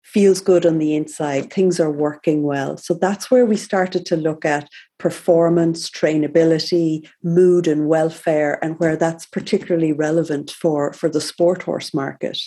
feels 0.03 0.39
good 0.39 0.65
on 0.65 0.77
the 0.77 0.95
inside, 0.95 1.51
things 1.51 1.81
are 1.81 1.91
working 1.91 2.43
well. 2.43 2.77
So 2.77 2.93
that's 2.93 3.29
where 3.29 3.45
we 3.45 3.57
started 3.57 4.05
to 4.05 4.15
look 4.15 4.45
at 4.45 4.69
performance, 4.97 5.89
trainability, 5.89 7.05
mood, 7.23 7.67
and 7.67 7.89
welfare, 7.89 8.63
and 8.63 8.79
where 8.79 8.95
that's 8.95 9.25
particularly 9.25 9.91
relevant 9.91 10.49
for, 10.49 10.93
for 10.93 11.09
the 11.09 11.19
sport 11.19 11.63
horse 11.63 11.93
market. 11.93 12.39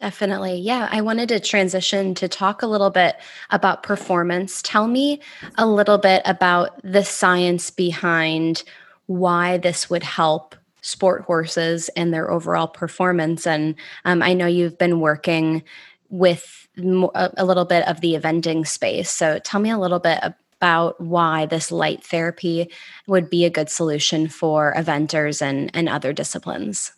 Definitely. 0.00 0.60
Yeah. 0.60 0.88
I 0.90 1.00
wanted 1.00 1.30
to 1.30 1.40
transition 1.40 2.14
to 2.16 2.28
talk 2.28 2.62
a 2.62 2.66
little 2.66 2.90
bit 2.90 3.16
about 3.50 3.82
performance. 3.82 4.60
Tell 4.60 4.88
me 4.88 5.20
a 5.56 5.66
little 5.66 5.96
bit 5.96 6.20
about 6.26 6.78
the 6.82 7.02
science 7.02 7.70
behind 7.70 8.62
why 9.06 9.56
this 9.56 9.88
would 9.88 10.02
help 10.02 10.54
sport 10.82 11.22
horses 11.22 11.88
and 11.96 12.12
their 12.12 12.30
overall 12.30 12.68
performance. 12.68 13.46
And 13.46 13.74
um, 14.04 14.22
I 14.22 14.34
know 14.34 14.46
you've 14.46 14.78
been 14.78 15.00
working 15.00 15.62
with 16.10 16.68
a, 16.78 17.44
little 17.44 17.64
bit 17.64 17.86
of 17.88 18.00
the 18.02 18.14
eventing 18.14 18.66
space. 18.66 19.10
So 19.10 19.38
tell 19.38 19.60
me 19.60 19.70
a 19.70 19.78
little 19.78 19.98
bit 19.98 20.20
about 20.22 21.00
why 21.00 21.46
this 21.46 21.72
light 21.72 22.04
therapy 22.04 22.70
would 23.06 23.30
be 23.30 23.44
a 23.44 23.50
good 23.50 23.70
solution 23.70 24.28
for 24.28 24.74
eventers 24.76 25.40
and, 25.40 25.70
and 25.74 25.88
other 25.88 26.12
disciplines. 26.12 26.92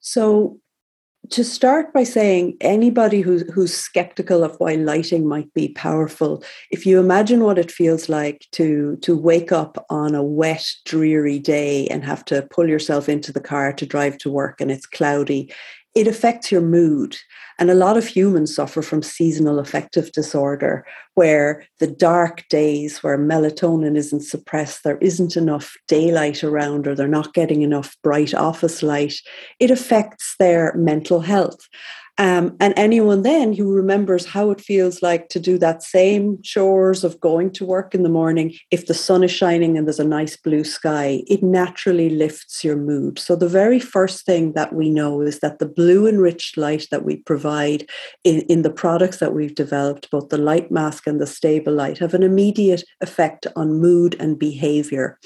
So, 0.00 0.58
to 1.30 1.44
start 1.44 1.92
by 1.92 2.04
saying 2.04 2.56
anybody 2.60 3.20
who's, 3.20 3.42
who's 3.52 3.74
skeptical 3.74 4.44
of 4.44 4.56
why 4.58 4.74
lighting 4.74 5.26
might 5.26 5.52
be 5.54 5.68
powerful, 5.68 6.42
if 6.70 6.84
you 6.84 6.98
imagine 6.98 7.44
what 7.44 7.58
it 7.58 7.70
feels 7.70 8.08
like 8.08 8.46
to, 8.52 8.96
to 8.96 9.16
wake 9.16 9.52
up 9.52 9.84
on 9.88 10.14
a 10.14 10.22
wet, 10.22 10.66
dreary 10.84 11.38
day 11.38 11.86
and 11.88 12.04
have 12.04 12.24
to 12.26 12.42
pull 12.50 12.68
yourself 12.68 13.08
into 13.08 13.32
the 13.32 13.40
car 13.40 13.72
to 13.72 13.86
drive 13.86 14.18
to 14.18 14.30
work 14.30 14.60
and 14.60 14.70
it's 14.70 14.86
cloudy, 14.86 15.52
it 15.94 16.06
affects 16.06 16.50
your 16.50 16.62
mood. 16.62 17.16
And 17.58 17.70
a 17.70 17.74
lot 17.74 17.96
of 17.96 18.06
humans 18.06 18.54
suffer 18.54 18.82
from 18.82 19.02
seasonal 19.02 19.58
affective 19.58 20.10
disorder, 20.12 20.86
where 21.14 21.64
the 21.80 21.86
dark 21.86 22.48
days 22.48 23.02
where 23.02 23.18
melatonin 23.18 23.96
isn't 23.96 24.22
suppressed, 24.22 24.84
there 24.84 24.98
isn't 24.98 25.36
enough 25.36 25.76
daylight 25.86 26.42
around, 26.42 26.86
or 26.86 26.94
they're 26.94 27.08
not 27.08 27.34
getting 27.34 27.62
enough 27.62 27.96
bright 28.02 28.34
office 28.34 28.82
light, 28.82 29.14
it 29.60 29.70
affects 29.70 30.34
their 30.38 30.72
mental 30.74 31.20
health. 31.20 31.68
Um, 32.18 32.56
and 32.60 32.74
anyone 32.76 33.22
then 33.22 33.54
who 33.54 33.72
remembers 33.72 34.26
how 34.26 34.50
it 34.50 34.60
feels 34.60 35.00
like 35.00 35.28
to 35.30 35.40
do 35.40 35.56
that 35.58 35.82
same 35.82 36.40
chores 36.42 37.04
of 37.04 37.18
going 37.20 37.50
to 37.52 37.64
work 37.64 37.94
in 37.94 38.02
the 38.02 38.10
morning, 38.10 38.54
if 38.70 38.86
the 38.86 38.94
sun 38.94 39.24
is 39.24 39.30
shining 39.30 39.78
and 39.78 39.86
there's 39.86 39.98
a 39.98 40.04
nice 40.04 40.36
blue 40.36 40.62
sky, 40.62 41.22
it 41.26 41.42
naturally 41.42 42.10
lifts 42.10 42.62
your 42.62 42.76
mood. 42.76 43.18
So, 43.18 43.34
the 43.34 43.48
very 43.48 43.80
first 43.80 44.26
thing 44.26 44.52
that 44.52 44.74
we 44.74 44.90
know 44.90 45.22
is 45.22 45.40
that 45.40 45.58
the 45.58 45.66
blue 45.66 46.06
enriched 46.06 46.58
light 46.58 46.86
that 46.90 47.04
we 47.04 47.16
provide 47.16 47.88
in, 48.24 48.42
in 48.42 48.60
the 48.60 48.70
products 48.70 49.16
that 49.18 49.32
we've 49.32 49.54
developed, 49.54 50.10
both 50.10 50.28
the 50.28 50.38
light 50.38 50.70
mask 50.70 51.06
and 51.06 51.20
the 51.20 51.26
stable 51.26 51.72
light, 51.72 51.98
have 51.98 52.12
an 52.12 52.22
immediate 52.22 52.84
effect 53.00 53.46
on 53.56 53.80
mood 53.80 54.16
and 54.20 54.38
behavior. 54.38 55.18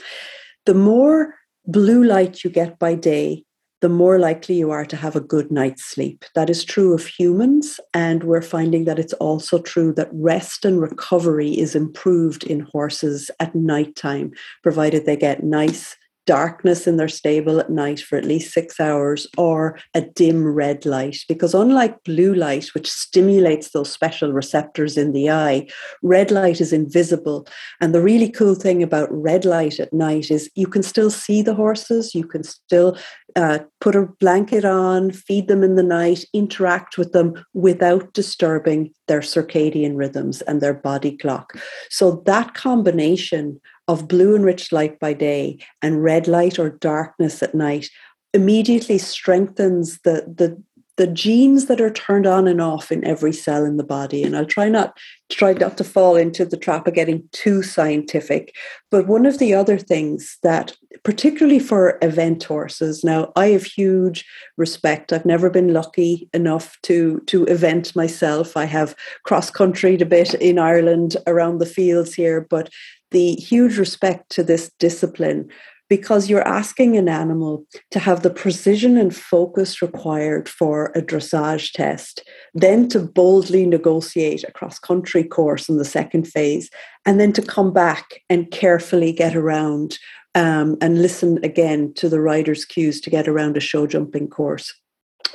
The 0.66 0.74
more 0.74 1.34
blue 1.66 2.04
light 2.04 2.44
you 2.44 2.50
get 2.50 2.78
by 2.78 2.94
day, 2.94 3.44
the 3.82 3.88
more 3.88 4.18
likely 4.18 4.56
you 4.56 4.70
are 4.70 4.86
to 4.86 4.96
have 4.96 5.16
a 5.16 5.20
good 5.20 5.50
night's 5.50 5.84
sleep. 5.84 6.24
That 6.34 6.48
is 6.48 6.64
true 6.64 6.94
of 6.94 7.06
humans, 7.06 7.78
and 7.92 8.24
we're 8.24 8.42
finding 8.42 8.84
that 8.84 8.98
it's 8.98 9.12
also 9.14 9.60
true 9.60 9.92
that 9.94 10.08
rest 10.12 10.64
and 10.64 10.80
recovery 10.80 11.58
is 11.58 11.74
improved 11.74 12.44
in 12.44 12.60
horses 12.60 13.30
at 13.38 13.54
nighttime, 13.54 14.32
provided 14.62 15.04
they 15.04 15.16
get 15.16 15.44
nice 15.44 15.96
darkness 16.26 16.86
in 16.86 16.96
their 16.96 17.08
stable 17.08 17.58
at 17.58 17.70
night 17.70 18.00
for 18.00 18.16
at 18.18 18.24
least 18.24 18.52
six 18.52 18.78
hours 18.78 19.26
or 19.36 19.78
a 19.94 20.02
dim 20.02 20.46
red 20.46 20.84
light. 20.84 21.18
Because 21.28 21.54
unlike 21.54 22.02
blue 22.04 22.34
light, 22.34 22.68
which 22.74 22.90
stimulates 22.90 23.70
those 23.70 23.90
special 23.90 24.32
receptors 24.32 24.96
in 24.96 25.12
the 25.12 25.30
eye, 25.30 25.66
red 26.02 26.30
light 26.30 26.60
is 26.60 26.72
invisible. 26.72 27.46
And 27.80 27.94
the 27.94 28.02
really 28.02 28.28
cool 28.28 28.54
thing 28.54 28.82
about 28.82 29.08
red 29.10 29.44
light 29.44 29.80
at 29.80 29.92
night 29.92 30.30
is 30.30 30.50
you 30.54 30.66
can 30.66 30.82
still 30.82 31.10
see 31.10 31.42
the 31.42 31.54
horses, 31.54 32.14
you 32.14 32.26
can 32.26 32.42
still 32.42 32.98
uh, 33.36 33.58
put 33.80 33.94
a 33.94 34.06
blanket 34.18 34.64
on, 34.64 35.10
feed 35.10 35.46
them 35.46 35.62
in 35.62 35.76
the 35.76 35.82
night, 35.82 36.24
interact 36.32 36.96
with 36.96 37.12
them 37.12 37.34
without 37.52 38.12
disturbing 38.14 38.92
their 39.08 39.20
circadian 39.20 39.96
rhythms 39.96 40.42
and 40.42 40.60
their 40.60 40.74
body 40.74 41.16
clock. 41.16 41.52
So 41.90 42.22
that 42.26 42.54
combination 42.54 43.60
of 43.88 44.08
blue 44.08 44.34
enriched 44.34 44.72
light 44.72 44.98
by 44.98 45.12
day 45.12 45.58
and 45.82 46.02
red 46.02 46.26
light 46.26 46.58
or 46.58 46.70
darkness 46.70 47.42
at 47.42 47.54
night 47.54 47.88
immediately 48.34 48.98
strengthens 48.98 49.98
the, 50.00 50.24
the 50.36 50.60
the 50.96 51.06
genes 51.06 51.66
that 51.66 51.80
are 51.80 51.90
turned 51.90 52.26
on 52.26 52.48
and 52.48 52.60
off 52.60 52.90
in 52.90 53.04
every 53.04 53.32
cell 53.32 53.64
in 53.64 53.76
the 53.76 53.84
body. 53.84 54.22
And 54.22 54.36
i'll 54.36 54.46
try 54.46 54.68
not 54.68 54.96
try 55.28 55.52
not 55.52 55.76
to 55.76 55.84
fall 55.84 56.16
into 56.16 56.44
the 56.44 56.56
trap 56.56 56.86
of 56.86 56.94
getting 56.94 57.28
too 57.32 57.62
scientific. 57.62 58.54
But 58.90 59.06
one 59.06 59.26
of 59.26 59.38
the 59.38 59.52
other 59.52 59.78
things 59.78 60.38
that 60.42 60.74
particularly 61.02 61.58
for 61.58 61.98
event 62.00 62.44
horses 62.44 63.04
now 63.04 63.32
i 63.36 63.48
have 63.48 63.64
huge 63.64 64.24
respect. 64.56 65.12
I've 65.12 65.26
never 65.26 65.50
been 65.50 65.74
lucky 65.74 66.28
enough 66.32 66.78
to 66.82 67.20
to 67.26 67.44
event 67.44 67.94
myself. 67.94 68.56
I 68.56 68.64
have 68.64 68.96
cross 69.24 69.50
countryed 69.50 70.02
a 70.02 70.06
bit 70.06 70.34
in 70.34 70.58
ireland 70.58 71.16
around 71.26 71.58
the 71.58 71.66
fields 71.66 72.14
here 72.14 72.46
but 72.48 72.70
the 73.10 73.34
huge 73.34 73.78
respect 73.78 74.30
to 74.30 74.42
this 74.42 74.70
discipline 74.78 75.48
because 75.88 76.28
you're 76.28 76.46
asking 76.46 76.96
an 76.96 77.08
animal 77.08 77.64
to 77.92 77.98
have 77.98 78.22
the 78.22 78.30
precision 78.30 78.96
and 78.96 79.14
focus 79.14 79.80
required 79.80 80.48
for 80.48 80.86
a 80.96 81.02
dressage 81.02 81.72
test, 81.72 82.28
then 82.54 82.88
to 82.88 82.98
boldly 82.98 83.66
negotiate 83.66 84.42
a 84.42 84.52
cross 84.52 84.78
country 84.78 85.22
course 85.22 85.68
in 85.68 85.76
the 85.76 85.84
second 85.84 86.26
phase, 86.26 86.68
and 87.04 87.20
then 87.20 87.32
to 87.32 87.42
come 87.42 87.72
back 87.72 88.22
and 88.28 88.50
carefully 88.50 89.12
get 89.12 89.36
around 89.36 89.98
um, 90.34 90.76
and 90.80 91.00
listen 91.00 91.42
again 91.44 91.94
to 91.94 92.08
the 92.08 92.20
rider's 92.20 92.64
cues 92.64 93.00
to 93.00 93.10
get 93.10 93.28
around 93.28 93.56
a 93.56 93.60
show 93.60 93.86
jumping 93.86 94.28
course. 94.28 94.74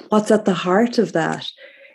What's 0.10 0.32
at 0.32 0.46
the 0.46 0.54
heart 0.54 0.98
of 0.98 1.14
that 1.14 1.48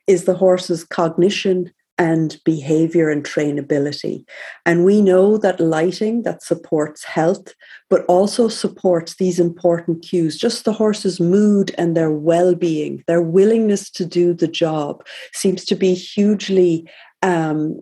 is 0.07 0.25
the 0.25 0.35
horse's 0.35 0.85
cognition 0.85 1.73
and 1.99 2.39
behavior 2.45 3.09
and 3.11 3.25
trainability. 3.25 4.25
And 4.65 4.85
we 4.85 5.01
know 5.01 5.39
that 5.39 5.61
lighting 5.61 6.23
that 6.23 6.43
supports 6.43 7.05
health, 7.05 7.55
but 7.89 8.05
also 8.07 8.49
supports 8.49 9.17
these 9.17 9.41
important 9.41 10.03
cues, 10.03 10.37
just 10.37 10.65
the 10.65 10.73
horse's 10.73 11.21
mood 11.21 11.75
and 11.79 11.97
their 11.97 12.11
well 12.11 12.55
being, 12.55 13.03
their 13.07 13.23
willingness 13.23 13.91
to 13.91 14.05
do 14.05 14.35
the 14.35 14.49
job 14.49 15.07
seems 15.33 15.65
to 15.67 15.75
be 15.75 15.95
hugely. 15.95 16.89
Um, 17.23 17.79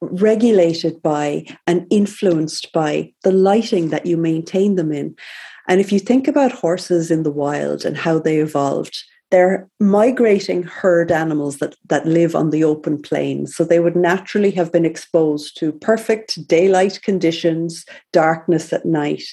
regulated 0.00 1.00
by 1.00 1.42
and 1.66 1.86
influenced 1.88 2.70
by 2.72 3.10
the 3.22 3.32
lighting 3.32 3.88
that 3.88 4.04
you 4.04 4.16
maintain 4.16 4.76
them 4.76 4.92
in. 4.92 5.16
And 5.68 5.80
if 5.80 5.90
you 5.90 5.98
think 5.98 6.28
about 6.28 6.52
horses 6.52 7.10
in 7.10 7.22
the 7.22 7.30
wild 7.30 7.84
and 7.86 7.96
how 7.96 8.18
they 8.18 8.38
evolved, 8.38 9.02
they're 9.34 9.68
migrating 9.80 10.62
herd 10.62 11.10
animals 11.10 11.58
that, 11.58 11.74
that 11.88 12.06
live 12.06 12.36
on 12.36 12.50
the 12.50 12.62
open 12.62 13.02
plains. 13.02 13.56
So 13.56 13.64
they 13.64 13.80
would 13.80 13.96
naturally 13.96 14.52
have 14.52 14.70
been 14.70 14.84
exposed 14.84 15.58
to 15.58 15.72
perfect 15.72 16.46
daylight 16.46 17.02
conditions, 17.02 17.84
darkness 18.12 18.72
at 18.72 18.84
night. 18.84 19.24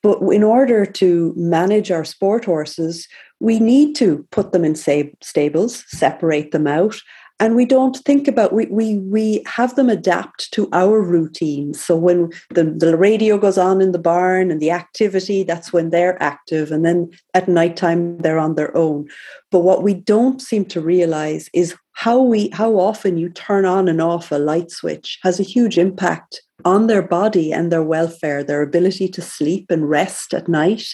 But 0.00 0.20
in 0.30 0.44
order 0.44 0.86
to 0.86 1.34
manage 1.36 1.90
our 1.90 2.04
sport 2.04 2.44
horses, 2.44 3.08
we 3.40 3.58
need 3.58 3.96
to 3.96 4.24
put 4.30 4.52
them 4.52 4.64
in 4.64 4.76
stables, 4.76 5.84
separate 5.88 6.52
them 6.52 6.68
out, 6.68 6.94
and 7.42 7.56
we 7.56 7.64
don't 7.64 7.96
think 7.96 8.28
about 8.28 8.52
we 8.52 8.66
we 8.66 8.98
we 8.98 9.42
have 9.46 9.74
them 9.74 9.90
adapt 9.90 10.52
to 10.52 10.68
our 10.72 11.02
routines. 11.02 11.82
So 11.82 11.96
when 11.96 12.30
the, 12.50 12.62
the 12.62 12.96
radio 12.96 13.36
goes 13.36 13.58
on 13.58 13.80
in 13.80 13.90
the 13.90 13.98
barn 13.98 14.52
and 14.52 14.62
the 14.62 14.70
activity 14.70 15.42
that's 15.42 15.72
when 15.72 15.90
they're 15.90 16.22
active. 16.22 16.70
And 16.70 16.84
then 16.84 17.10
at 17.34 17.48
nighttime 17.48 18.18
they're 18.18 18.38
on 18.38 18.54
their 18.54 18.74
own. 18.76 19.08
But 19.50 19.60
what 19.60 19.82
we 19.82 19.92
don't 19.92 20.40
seem 20.40 20.64
to 20.66 20.80
realize 20.80 21.50
is 21.52 21.74
how 21.94 22.20
we 22.20 22.48
how 22.50 22.78
often 22.78 23.16
you 23.16 23.28
turn 23.28 23.64
on 23.64 23.88
and 23.88 24.00
off 24.00 24.32
a 24.32 24.36
light 24.36 24.70
switch 24.70 25.18
has 25.22 25.38
a 25.38 25.44
huge 25.44 25.78
impact 25.78 26.42
on 26.64 26.86
their 26.86 27.02
body 27.02 27.52
and 27.52 27.70
their 27.70 27.82
welfare, 27.82 28.44
their 28.44 28.62
ability 28.62 29.08
to 29.08 29.22
sleep 29.22 29.70
and 29.70 29.88
rest 29.88 30.32
at 30.34 30.48
night, 30.48 30.84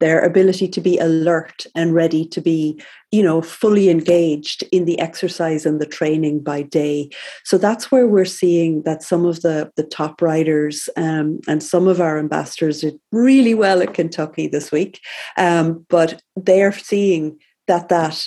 their 0.00 0.20
ability 0.20 0.68
to 0.68 0.80
be 0.80 0.98
alert 0.98 1.66
and 1.74 1.94
ready 1.94 2.24
to 2.26 2.40
be, 2.40 2.80
you 3.10 3.22
know, 3.22 3.42
fully 3.42 3.88
engaged 3.88 4.62
in 4.72 4.84
the 4.84 4.98
exercise 4.98 5.66
and 5.66 5.80
the 5.80 5.86
training 5.86 6.42
by 6.42 6.62
day. 6.62 7.10
So 7.44 7.58
that's 7.58 7.90
where 7.90 8.06
we're 8.06 8.24
seeing 8.24 8.82
that 8.82 9.02
some 9.02 9.24
of 9.24 9.42
the, 9.42 9.70
the 9.76 9.84
top 9.84 10.22
riders 10.22 10.88
um, 10.96 11.40
and 11.48 11.62
some 11.62 11.88
of 11.88 12.00
our 12.00 12.18
ambassadors 12.18 12.80
did 12.80 12.98
really 13.12 13.54
well 13.54 13.82
at 13.82 13.94
Kentucky 13.94 14.46
this 14.46 14.70
week. 14.70 15.00
Um, 15.36 15.84
but 15.88 16.22
they're 16.36 16.72
seeing 16.72 17.38
that 17.66 17.88
that 17.88 18.26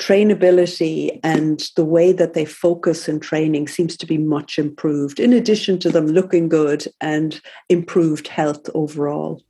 trainability 0.00 1.20
and 1.22 1.68
the 1.76 1.84
way 1.84 2.10
that 2.10 2.32
they 2.32 2.46
focus 2.46 3.06
in 3.06 3.20
training 3.20 3.68
seems 3.68 3.96
to 3.98 4.06
be 4.06 4.16
much 4.16 4.58
improved, 4.58 5.20
in 5.20 5.32
addition 5.32 5.78
to 5.78 5.90
them 5.90 6.06
looking 6.06 6.48
good 6.48 6.86
and 7.00 7.40
improved 7.68 8.26
health 8.26 8.68
overall. 8.74 9.42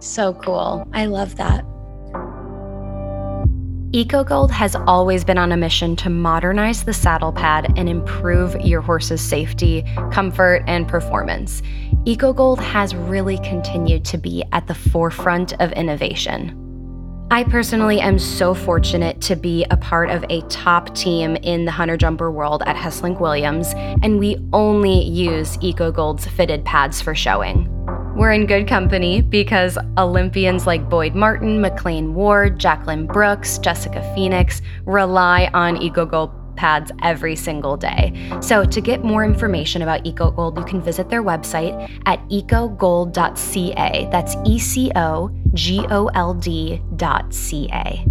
So 0.00 0.32
cool. 0.34 0.88
I 0.94 1.06
love 1.06 1.36
that. 1.36 1.64
EcoGold 3.92 4.50
has 4.50 4.76
always 4.86 5.24
been 5.24 5.38
on 5.38 5.50
a 5.50 5.56
mission 5.56 5.96
to 5.96 6.10
modernize 6.10 6.84
the 6.84 6.92
saddle 6.92 7.32
pad 7.32 7.72
and 7.76 7.88
improve 7.88 8.54
your 8.60 8.82
horse's 8.82 9.20
safety, 9.20 9.82
comfort, 10.12 10.62
and 10.66 10.86
performance. 10.86 11.62
EcoGold 12.04 12.58
has 12.58 12.94
really 12.94 13.38
continued 13.38 14.04
to 14.04 14.18
be 14.18 14.44
at 14.52 14.66
the 14.66 14.74
forefront 14.74 15.54
of 15.60 15.72
innovation. 15.72 16.67
I 17.30 17.44
personally 17.44 18.00
am 18.00 18.18
so 18.18 18.54
fortunate 18.54 19.20
to 19.22 19.36
be 19.36 19.66
a 19.70 19.76
part 19.76 20.08
of 20.08 20.24
a 20.30 20.40
top 20.48 20.94
team 20.94 21.36
in 21.36 21.66
the 21.66 21.70
hunter 21.70 21.98
jumper 21.98 22.30
world 22.30 22.62
at 22.64 22.74
Heslink 22.74 23.20
Williams, 23.20 23.74
and 24.02 24.18
we 24.18 24.38
only 24.54 25.04
use 25.04 25.58
EcoGold's 25.58 26.26
fitted 26.26 26.64
pads 26.64 27.02
for 27.02 27.14
showing. 27.14 27.68
We're 28.16 28.32
in 28.32 28.46
good 28.46 28.66
company 28.66 29.20
because 29.20 29.76
Olympians 29.98 30.66
like 30.66 30.88
Boyd 30.88 31.14
Martin, 31.14 31.60
McLain 31.60 32.14
Ward, 32.14 32.58
Jacqueline 32.58 33.06
Brooks, 33.06 33.58
Jessica 33.58 34.02
Phoenix 34.14 34.62
rely 34.86 35.50
on 35.52 35.76
EcoGold 35.76 36.37
pads 36.58 36.90
every 37.02 37.36
single 37.36 37.76
day. 37.76 38.12
So, 38.42 38.64
to 38.64 38.80
get 38.80 39.02
more 39.04 39.24
information 39.24 39.80
about 39.80 40.04
EcoGold, 40.04 40.58
you 40.58 40.64
can 40.64 40.82
visit 40.82 41.08
their 41.08 41.22
website 41.22 41.74
at 42.04 42.18
ecogold.ca. 42.28 44.08
That's 44.10 44.36
E 44.44 44.58
C 44.58 44.92
O 44.94 45.30
G 45.54 45.86
O 45.88 46.06
L 46.08 46.34
D.ca. 46.34 48.04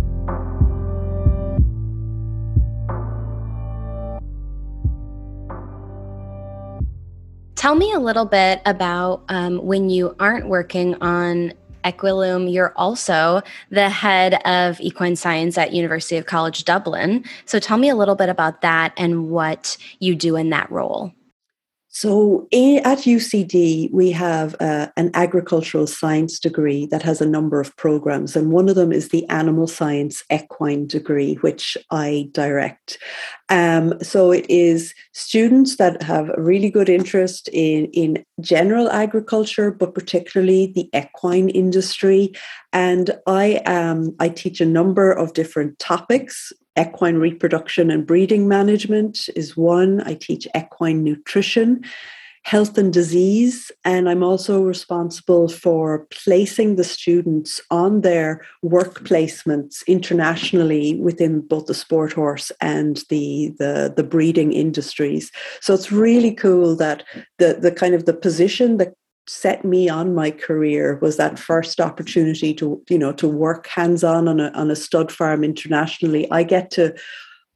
Tell 7.55 7.73
me 7.73 7.91
a 7.91 7.99
little 7.99 8.25
bit 8.25 8.61
about 8.65 9.23
um, 9.29 9.57
when 9.57 9.89
you 9.89 10.15
aren't 10.19 10.47
working 10.47 10.95
on 11.01 11.53
Equilume, 11.87 12.51
you're 12.51 12.73
also 12.75 13.41
the 13.69 13.89
head 13.89 14.35
of 14.45 14.79
equine 14.81 15.15
science 15.15 15.57
at 15.57 15.73
University 15.73 16.17
of 16.17 16.25
College 16.25 16.65
Dublin. 16.65 17.23
So 17.45 17.59
tell 17.59 17.77
me 17.77 17.89
a 17.89 17.95
little 17.95 18.15
bit 18.15 18.29
about 18.29 18.61
that 18.61 18.93
and 18.97 19.29
what 19.29 19.77
you 19.99 20.15
do 20.15 20.35
in 20.35 20.49
that 20.49 20.69
role. 20.71 21.13
So 21.99 22.47
at 22.53 22.99
UCD, 23.09 23.91
we 23.91 24.11
have 24.11 24.55
uh, 24.59 24.89
an 24.97 25.09
agricultural 25.15 25.87
science 25.87 26.37
degree 26.37 26.85
that 26.91 27.01
has 27.01 27.21
a 27.21 27.25
number 27.25 27.59
of 27.59 27.75
programs, 27.75 28.35
and 28.35 28.51
one 28.51 28.69
of 28.69 28.75
them 28.75 28.91
is 28.91 29.09
the 29.09 29.27
animal 29.29 29.65
science 29.65 30.23
equine 30.31 30.85
degree, 30.85 31.39
which 31.41 31.75
I 31.89 32.29
direct. 32.33 32.99
Um, 33.49 33.95
so 34.03 34.31
it 34.31 34.45
is 34.47 34.93
students 35.13 35.77
that 35.77 36.03
have 36.03 36.29
a 36.29 36.39
really 36.39 36.69
good 36.69 36.87
interest 36.87 37.49
in, 37.51 37.85
in 37.85 38.23
general 38.41 38.91
agriculture, 38.91 39.71
but 39.71 39.95
particularly 39.95 40.67
the 40.67 40.91
equine 40.93 41.49
industry. 41.49 42.31
And 42.73 43.09
I 43.25 43.55
um, 43.65 44.15
I 44.19 44.29
teach 44.29 44.61
a 44.61 44.65
number 44.65 45.11
of 45.11 45.33
different 45.33 45.79
topics 45.79 46.53
equine 46.77 47.17
reproduction 47.17 47.91
and 47.91 48.05
breeding 48.05 48.47
management 48.47 49.29
is 49.35 49.57
one. 49.57 50.01
I 50.01 50.13
teach 50.13 50.47
equine 50.55 51.03
nutrition, 51.03 51.83
health 52.43 52.77
and 52.77 52.93
disease, 52.93 53.71
and 53.83 54.07
I'm 54.09 54.23
also 54.23 54.61
responsible 54.61 55.49
for 55.49 56.07
placing 56.11 56.75
the 56.75 56.83
students 56.83 57.59
on 57.71 58.01
their 58.01 58.41
work 58.61 59.03
placements 59.03 59.85
internationally 59.87 60.95
within 61.01 61.41
both 61.41 61.65
the 61.65 61.73
sport 61.73 62.13
horse 62.13 62.51
and 62.61 63.03
the, 63.09 63.53
the, 63.59 63.93
the 63.95 64.03
breeding 64.03 64.53
industries. 64.53 65.31
So 65.59 65.73
it's 65.73 65.91
really 65.91 66.33
cool 66.33 66.75
that 66.77 67.03
the, 67.37 67.57
the 67.59 67.71
kind 67.71 67.93
of 67.93 68.05
the 68.05 68.13
position 68.13 68.77
that 68.77 68.93
set 69.27 69.65
me 69.65 69.89
on 69.89 70.15
my 70.15 70.31
career 70.31 70.97
was 71.01 71.17
that 71.17 71.37
first 71.37 71.79
opportunity 71.79 72.53
to 72.53 72.81
you 72.89 72.97
know 72.97 73.11
to 73.13 73.27
work 73.27 73.67
hands 73.67 74.03
on 74.03 74.27
on 74.27 74.39
a, 74.39 74.49
on 74.49 74.71
a 74.71 74.75
stud 74.75 75.11
farm 75.11 75.43
internationally. 75.43 76.29
I 76.31 76.43
get 76.43 76.71
to 76.71 76.95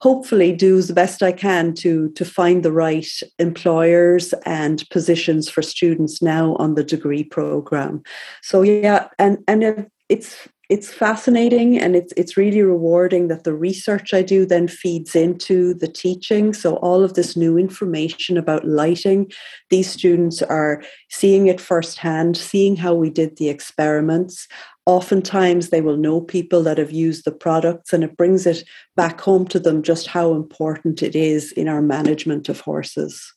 hopefully 0.01 0.51
do 0.51 0.81
the 0.81 0.93
best 0.93 1.21
i 1.21 1.31
can 1.31 1.75
to 1.75 2.09
to 2.13 2.25
find 2.25 2.63
the 2.63 2.71
right 2.71 3.07
employers 3.37 4.33
and 4.45 4.83
positions 4.89 5.47
for 5.47 5.61
students 5.61 6.21
now 6.21 6.55
on 6.55 6.75
the 6.75 6.83
degree 6.83 7.23
program. 7.23 8.01
So 8.41 8.61
yeah 8.61 9.07
and 9.17 9.37
and 9.47 9.87
it's 10.09 10.47
it's 10.71 10.89
fascinating 10.89 11.77
and 11.77 11.97
it's 11.97 12.13
it's 12.15 12.37
really 12.37 12.61
rewarding 12.61 13.27
that 13.27 13.43
the 13.43 13.53
research 13.53 14.13
I 14.13 14.21
do 14.21 14.45
then 14.45 14.69
feeds 14.69 15.17
into 15.17 15.73
the 15.73 15.87
teaching. 15.89 16.53
So 16.53 16.77
all 16.77 17.03
of 17.03 17.15
this 17.15 17.35
new 17.35 17.57
information 17.57 18.37
about 18.37 18.65
lighting, 18.65 19.29
these 19.69 19.91
students 19.91 20.41
are 20.41 20.81
seeing 21.09 21.47
it 21.47 21.59
firsthand, 21.59 22.37
seeing 22.37 22.77
how 22.77 22.93
we 22.93 23.09
did 23.09 23.35
the 23.35 23.49
experiments. 23.49 24.47
Oftentimes 24.85 25.71
they 25.71 25.81
will 25.81 25.97
know 25.97 26.21
people 26.21 26.63
that 26.63 26.77
have 26.77 26.91
used 26.91 27.25
the 27.25 27.33
products 27.33 27.91
and 27.91 28.01
it 28.01 28.15
brings 28.15 28.45
it 28.45 28.63
back 28.95 29.19
home 29.19 29.45
to 29.47 29.59
them 29.59 29.83
just 29.83 30.07
how 30.07 30.33
important 30.33 31.03
it 31.03 31.17
is 31.17 31.51
in 31.51 31.67
our 31.67 31.81
management 31.81 32.47
of 32.47 32.61
horses. 32.61 33.33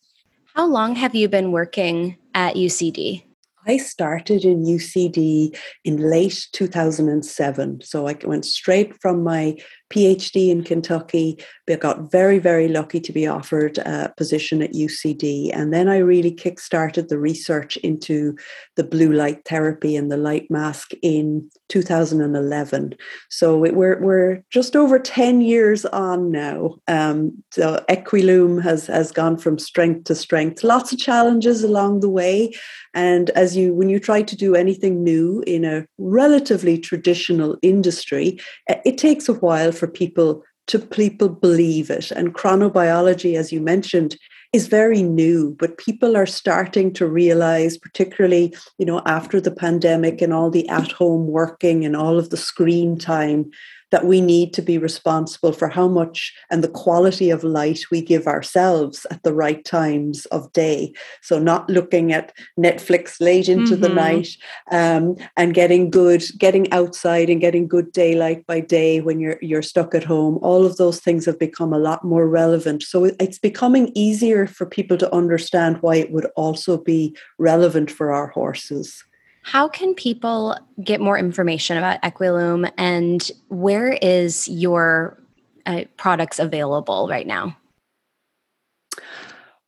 How 0.54 0.68
long 0.68 0.94
have 0.94 1.16
you 1.16 1.28
been 1.28 1.50
working 1.50 2.16
at 2.32 2.54
UCD? 2.54 3.24
I 3.66 3.78
started 3.78 4.44
in 4.44 4.64
UCD 4.64 5.56
in 5.84 5.96
late 5.96 6.46
2007. 6.52 7.80
So 7.82 8.06
I 8.06 8.16
went 8.24 8.44
straight 8.44 9.00
from 9.00 9.24
my 9.24 9.56
PhD 9.90 10.50
in 10.50 10.64
Kentucky. 10.64 11.38
I 11.68 11.76
got 11.76 12.10
very, 12.10 12.38
very 12.38 12.68
lucky 12.68 13.00
to 13.00 13.12
be 13.12 13.26
offered 13.26 13.78
a 13.78 14.12
position 14.16 14.62
at 14.62 14.72
UCD. 14.72 15.50
And 15.52 15.72
then 15.72 15.88
I 15.88 15.98
really 15.98 16.32
kick-started 16.32 17.08
the 17.08 17.18
research 17.18 17.76
into 17.78 18.36
the 18.76 18.84
blue 18.84 19.12
light 19.12 19.44
therapy 19.46 19.96
and 19.96 20.10
the 20.10 20.16
light 20.16 20.50
mask 20.50 20.92
in 21.02 21.48
2011. 21.68 22.94
So 23.30 23.64
it, 23.64 23.74
we're, 23.74 24.00
we're 24.00 24.42
just 24.50 24.76
over 24.76 24.98
10 24.98 25.40
years 25.40 25.84
on 25.86 26.30
now. 26.30 26.76
Um, 26.88 27.42
so 27.52 27.82
Equilume 27.88 28.62
has, 28.62 28.86
has 28.86 29.12
gone 29.12 29.36
from 29.36 29.58
strength 29.58 30.04
to 30.04 30.14
strength. 30.14 30.64
Lots 30.64 30.92
of 30.92 30.98
challenges 30.98 31.62
along 31.62 32.00
the 32.00 32.10
way. 32.10 32.52
And 32.94 33.30
as 33.30 33.56
you, 33.56 33.74
when 33.74 33.88
you 33.88 33.98
try 33.98 34.22
to 34.22 34.36
do 34.36 34.54
anything 34.54 35.02
new 35.02 35.42
in 35.46 35.64
a 35.64 35.86
relatively 35.98 36.78
traditional 36.78 37.56
industry, 37.62 38.38
it 38.68 38.98
takes 38.98 39.28
a 39.28 39.34
while 39.34 39.72
for 39.72 39.83
people 39.86 40.42
to 40.66 40.78
people 40.78 41.28
believe 41.28 41.90
it. 41.90 42.10
And 42.10 42.34
chronobiology, 42.34 43.36
as 43.36 43.52
you 43.52 43.60
mentioned, 43.60 44.16
is 44.52 44.68
very 44.68 45.02
new, 45.02 45.54
but 45.58 45.78
people 45.78 46.16
are 46.16 46.26
starting 46.26 46.92
to 46.94 47.06
realize, 47.06 47.76
particularly, 47.76 48.54
you 48.78 48.86
know, 48.86 49.02
after 49.04 49.40
the 49.40 49.50
pandemic 49.50 50.22
and 50.22 50.32
all 50.32 50.50
the 50.50 50.68
at-home 50.68 51.26
working 51.26 51.84
and 51.84 51.96
all 51.96 52.18
of 52.18 52.30
the 52.30 52.36
screen 52.36 52.96
time, 52.96 53.50
that 53.90 54.06
we 54.06 54.20
need 54.20 54.52
to 54.54 54.62
be 54.62 54.78
responsible 54.78 55.52
for 55.52 55.68
how 55.68 55.88
much 55.88 56.34
and 56.50 56.62
the 56.62 56.68
quality 56.68 57.30
of 57.30 57.44
light 57.44 57.80
we 57.90 58.00
give 58.00 58.26
ourselves 58.26 59.06
at 59.10 59.22
the 59.22 59.34
right 59.34 59.64
times 59.64 60.26
of 60.26 60.52
day. 60.52 60.92
So, 61.22 61.38
not 61.38 61.68
looking 61.68 62.12
at 62.12 62.32
Netflix 62.58 63.20
late 63.20 63.48
into 63.48 63.74
mm-hmm. 63.74 63.82
the 63.82 63.88
night 63.88 64.28
um, 64.70 65.16
and 65.36 65.54
getting 65.54 65.90
good, 65.90 66.24
getting 66.38 66.72
outside 66.72 67.30
and 67.30 67.40
getting 67.40 67.68
good 67.68 67.92
daylight 67.92 68.46
by 68.46 68.60
day 68.60 69.00
when 69.00 69.20
you're 69.20 69.38
you're 69.40 69.62
stuck 69.62 69.94
at 69.94 70.04
home. 70.04 70.38
All 70.42 70.64
of 70.64 70.76
those 70.76 71.00
things 71.00 71.24
have 71.26 71.38
become 71.38 71.72
a 71.72 71.78
lot 71.78 72.04
more 72.04 72.28
relevant. 72.28 72.82
So, 72.82 73.04
it's 73.04 73.38
becoming 73.38 73.92
easier 73.94 74.46
for 74.46 74.66
people 74.66 74.96
to 74.98 75.14
understand 75.14 75.78
why 75.82 75.96
it 75.96 76.10
would 76.10 76.26
also 76.36 76.78
be 76.78 77.16
relevant 77.38 77.90
for 77.90 78.12
our 78.12 78.28
horses. 78.28 79.04
How 79.44 79.68
can 79.68 79.94
people 79.94 80.56
get 80.82 81.02
more 81.02 81.18
information 81.18 81.76
about 81.76 82.00
Equilume 82.02 82.72
and 82.78 83.30
where 83.48 83.92
is 83.92 84.48
your 84.48 85.22
uh, 85.66 85.82
products 85.98 86.38
available 86.38 87.08
right 87.08 87.26
now? 87.26 87.54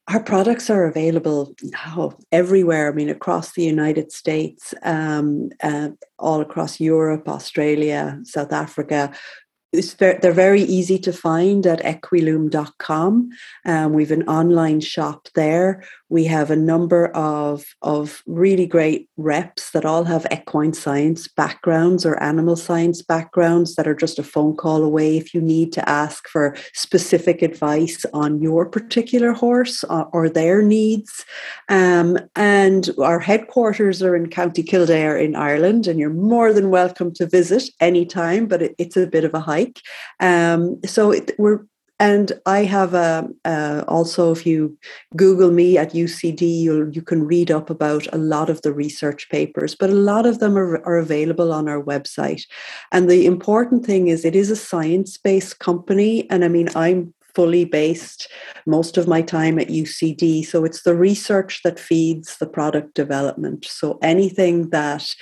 Our 0.08 0.22
products 0.22 0.70
are 0.70 0.86
available 0.86 1.54
now 1.62 2.16
everywhere. 2.32 2.90
I 2.90 2.94
mean, 2.94 3.10
across 3.10 3.52
the 3.52 3.64
United 3.64 4.12
States, 4.12 4.72
um, 4.82 5.50
uh, 5.62 5.90
all 6.18 6.40
across 6.40 6.80
Europe, 6.80 7.28
Australia, 7.28 8.18
South 8.22 8.52
Africa 8.52 9.12
very, 9.94 10.18
they're 10.18 10.32
very 10.32 10.62
easy 10.62 10.98
to 10.98 11.12
find 11.12 11.66
at 11.66 11.80
equilume.com. 11.80 13.30
Um, 13.64 13.92
we 13.92 14.02
have 14.02 14.10
an 14.12 14.28
online 14.28 14.80
shop 14.80 15.28
there. 15.34 15.84
We 16.08 16.24
have 16.24 16.50
a 16.50 16.56
number 16.56 17.08
of, 17.08 17.64
of 17.82 18.22
really 18.26 18.66
great 18.66 19.08
reps 19.16 19.72
that 19.72 19.84
all 19.84 20.04
have 20.04 20.26
equine 20.30 20.72
science 20.72 21.26
backgrounds 21.26 22.06
or 22.06 22.22
animal 22.22 22.54
science 22.54 23.02
backgrounds 23.02 23.74
that 23.74 23.88
are 23.88 23.94
just 23.94 24.18
a 24.18 24.22
phone 24.22 24.54
call 24.54 24.84
away 24.84 25.16
if 25.16 25.34
you 25.34 25.40
need 25.40 25.72
to 25.72 25.88
ask 25.88 26.28
for 26.28 26.56
specific 26.74 27.42
advice 27.42 28.04
on 28.12 28.40
your 28.40 28.66
particular 28.66 29.32
horse 29.32 29.82
or, 29.84 30.08
or 30.12 30.28
their 30.28 30.62
needs. 30.62 31.24
Um, 31.68 32.18
and 32.36 32.90
our 33.02 33.18
headquarters 33.18 34.00
are 34.02 34.14
in 34.14 34.30
County 34.30 34.62
Kildare 34.62 35.16
in 35.16 35.34
Ireland, 35.34 35.88
and 35.88 35.98
you're 35.98 36.10
more 36.10 36.52
than 36.52 36.70
welcome 36.70 37.12
to 37.14 37.26
visit 37.26 37.64
anytime, 37.80 38.46
but 38.46 38.62
it, 38.62 38.74
it's 38.78 38.96
a 38.96 39.06
bit 39.06 39.24
of 39.24 39.34
a 39.34 39.40
hike. 39.40 39.65
Um, 40.20 40.80
so 40.84 41.10
it, 41.12 41.32
we're 41.38 41.64
and 41.98 42.32
I 42.44 42.64
have 42.64 42.92
a, 42.92 43.28
also, 43.88 44.30
if 44.30 44.44
you 44.44 44.76
Google 45.16 45.50
me 45.50 45.78
at 45.78 45.92
UCD, 45.92 46.42
you 46.42 46.90
you 46.92 47.00
can 47.00 47.24
read 47.24 47.50
up 47.50 47.70
about 47.70 48.06
a 48.12 48.18
lot 48.18 48.50
of 48.50 48.60
the 48.60 48.72
research 48.72 49.30
papers, 49.30 49.74
but 49.74 49.88
a 49.88 49.94
lot 49.94 50.26
of 50.26 50.38
them 50.38 50.58
are, 50.58 50.84
are 50.84 50.98
available 50.98 51.52
on 51.52 51.68
our 51.68 51.82
website. 51.82 52.42
And 52.92 53.08
the 53.08 53.24
important 53.24 53.86
thing 53.86 54.08
is, 54.08 54.24
it 54.24 54.36
is 54.36 54.50
a 54.50 54.56
science 54.56 55.16
based 55.16 55.58
company. 55.58 56.28
And 56.28 56.44
I 56.44 56.48
mean, 56.48 56.68
I'm 56.76 57.14
fully 57.34 57.64
based 57.64 58.28
most 58.66 58.96
of 58.98 59.08
my 59.08 59.22
time 59.22 59.58
at 59.58 59.68
UCD. 59.68 60.44
So 60.44 60.64
it's 60.64 60.82
the 60.82 60.96
research 60.96 61.62
that 61.64 61.78
feeds 61.78 62.36
the 62.38 62.46
product 62.46 62.94
development. 62.94 63.66
So 63.66 63.98
anything 64.02 64.70
that 64.70 65.14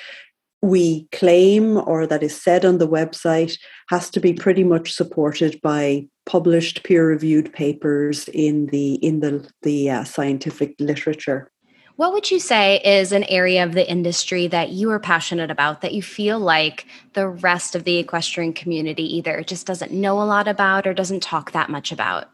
we 0.64 1.06
claim 1.12 1.76
or 1.76 2.06
that 2.06 2.22
is 2.22 2.40
said 2.40 2.64
on 2.64 2.78
the 2.78 2.88
website 2.88 3.58
has 3.90 4.08
to 4.08 4.18
be 4.18 4.32
pretty 4.32 4.64
much 4.64 4.94
supported 4.94 5.60
by 5.60 6.08
published 6.24 6.82
peer-reviewed 6.84 7.52
papers 7.52 8.28
in 8.28 8.66
the 8.66 8.94
in 8.94 9.20
the 9.20 9.46
the 9.60 9.90
uh, 9.90 10.04
scientific 10.04 10.74
literature. 10.78 11.50
What 11.96 12.14
would 12.14 12.30
you 12.30 12.40
say 12.40 12.80
is 12.82 13.12
an 13.12 13.24
area 13.24 13.62
of 13.62 13.72
the 13.72 13.88
industry 13.88 14.48
that 14.48 14.70
you 14.70 14.90
are 14.90 14.98
passionate 14.98 15.50
about 15.50 15.82
that 15.82 15.92
you 15.92 16.02
feel 16.02 16.40
like 16.40 16.86
the 17.12 17.28
rest 17.28 17.76
of 17.76 17.84
the 17.84 17.98
equestrian 17.98 18.54
community 18.54 19.04
either 19.16 19.44
just 19.44 19.66
doesn't 19.66 19.92
know 19.92 20.20
a 20.20 20.24
lot 20.24 20.48
about 20.48 20.86
or 20.86 20.94
doesn't 20.94 21.22
talk 21.22 21.52
that 21.52 21.68
much 21.68 21.92
about? 21.92 22.30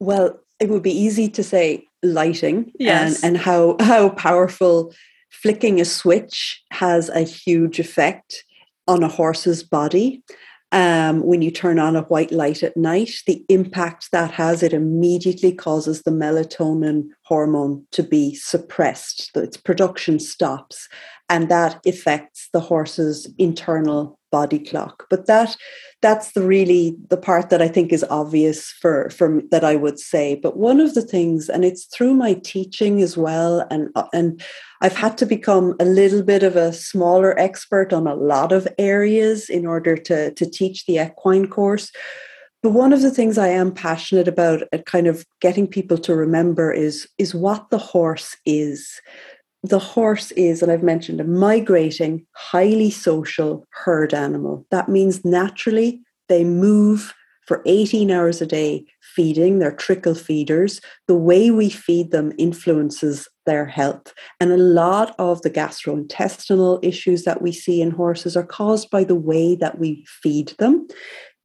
Well, 0.00 0.40
it 0.58 0.70
would 0.70 0.82
be 0.82 0.98
easy 0.98 1.28
to 1.28 1.44
say 1.44 1.84
lighting 2.02 2.72
yes. 2.78 3.22
and, 3.22 3.36
and 3.36 3.44
how 3.44 3.76
how 3.80 4.08
powerful 4.08 4.94
flicking 5.30 5.80
a 5.80 5.84
switch 5.84 6.62
has 6.70 7.08
a 7.08 7.20
huge 7.20 7.78
effect 7.78 8.44
on 8.86 9.02
a 9.02 9.08
horse's 9.08 9.62
body. 9.62 10.22
Um, 10.70 11.22
when 11.22 11.40
you 11.40 11.50
turn 11.50 11.78
on 11.78 11.96
a 11.96 12.02
white 12.02 12.30
light 12.30 12.62
at 12.62 12.76
night, 12.76 13.10
the 13.26 13.42
impact 13.48 14.10
that 14.12 14.30
has, 14.32 14.62
it 14.62 14.74
immediately 14.74 15.52
causes 15.52 16.02
the 16.02 16.10
melatonin 16.10 17.08
hormone 17.24 17.86
to 17.92 18.02
be 18.02 18.34
suppressed. 18.34 19.30
Its 19.34 19.56
production 19.56 20.18
stops, 20.18 20.88
and 21.30 21.48
that 21.48 21.80
affects 21.86 22.50
the 22.52 22.60
horse's 22.60 23.32
internal 23.38 24.17
body 24.30 24.58
clock. 24.58 25.06
But 25.10 25.26
that 25.26 25.56
that's 26.00 26.32
the 26.32 26.42
really 26.42 26.96
the 27.10 27.16
part 27.16 27.50
that 27.50 27.60
I 27.60 27.68
think 27.68 27.92
is 27.92 28.04
obvious 28.10 28.70
for 28.80 29.10
for 29.10 29.42
that 29.50 29.64
I 29.64 29.76
would 29.76 29.98
say. 29.98 30.36
But 30.36 30.56
one 30.56 30.80
of 30.80 30.94
the 30.94 31.02
things, 31.02 31.48
and 31.48 31.64
it's 31.64 31.84
through 31.86 32.14
my 32.14 32.34
teaching 32.34 33.02
as 33.02 33.16
well, 33.16 33.66
and 33.70 33.88
uh, 33.94 34.06
and 34.12 34.42
I've 34.80 34.96
had 34.96 35.18
to 35.18 35.26
become 35.26 35.74
a 35.80 35.84
little 35.84 36.22
bit 36.22 36.42
of 36.42 36.56
a 36.56 36.72
smaller 36.72 37.38
expert 37.38 37.92
on 37.92 38.06
a 38.06 38.14
lot 38.14 38.52
of 38.52 38.68
areas 38.78 39.48
in 39.48 39.66
order 39.66 39.96
to 39.96 40.32
to 40.32 40.50
teach 40.50 40.86
the 40.86 40.98
equine 40.98 41.48
course. 41.48 41.90
But 42.62 42.70
one 42.70 42.92
of 42.92 43.02
the 43.02 43.12
things 43.12 43.38
I 43.38 43.48
am 43.48 43.72
passionate 43.72 44.26
about 44.26 44.62
at 44.72 44.86
kind 44.86 45.06
of 45.06 45.24
getting 45.40 45.68
people 45.68 45.98
to 45.98 46.14
remember 46.14 46.72
is 46.72 47.08
is 47.18 47.34
what 47.34 47.70
the 47.70 47.78
horse 47.78 48.36
is 48.44 49.00
the 49.62 49.78
horse 49.78 50.30
is, 50.32 50.62
and 50.62 50.70
I've 50.70 50.82
mentioned 50.82 51.20
a 51.20 51.24
migrating, 51.24 52.26
highly 52.32 52.90
social 52.90 53.66
herd 53.70 54.14
animal. 54.14 54.66
That 54.70 54.88
means 54.88 55.24
naturally 55.24 56.00
they 56.28 56.44
move 56.44 57.14
for 57.46 57.62
18 57.64 58.10
hours 58.10 58.42
a 58.42 58.46
day 58.46 58.84
feeding, 59.00 59.58
they're 59.58 59.72
trickle 59.72 60.14
feeders. 60.14 60.82
The 61.08 61.16
way 61.16 61.50
we 61.50 61.70
feed 61.70 62.10
them 62.10 62.32
influences 62.36 63.26
their 63.46 63.64
health. 63.64 64.12
And 64.38 64.52
a 64.52 64.58
lot 64.58 65.14
of 65.18 65.40
the 65.40 65.50
gastrointestinal 65.50 66.78
issues 66.84 67.24
that 67.24 67.40
we 67.40 67.50
see 67.50 67.80
in 67.80 67.90
horses 67.90 68.36
are 68.36 68.44
caused 68.44 68.90
by 68.90 69.02
the 69.02 69.14
way 69.14 69.56
that 69.56 69.78
we 69.78 70.04
feed 70.22 70.52
them. 70.58 70.86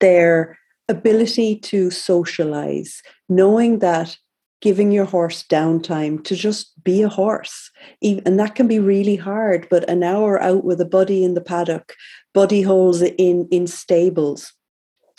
Their 0.02 0.60
ability 0.90 1.56
to 1.60 1.90
socialize, 1.90 3.02
knowing 3.30 3.80
that 3.80 4.18
giving 4.64 4.94
your 4.94 5.04
horse 5.04 5.44
downtime 5.44 6.24
to 6.24 6.38
just 6.38 6.82
be 6.86 7.02
a 7.02 7.10
horse. 7.10 7.70
And 8.02 8.40
that 8.40 8.56
can 8.56 8.66
be 8.66 8.80
really 8.80 9.18
hard, 9.18 9.68
but 9.70 9.88
an 9.90 10.04
hour 10.04 10.42
out 10.42 10.64
with 10.64 10.80
a 10.80 10.86
buddy 10.86 11.22
in 11.26 11.34
the 11.34 11.42
paddock, 11.42 11.94
buddy 12.34 12.62
holes 12.62 13.02
in, 13.02 13.46
in 13.52 13.68
stables, 13.68 14.54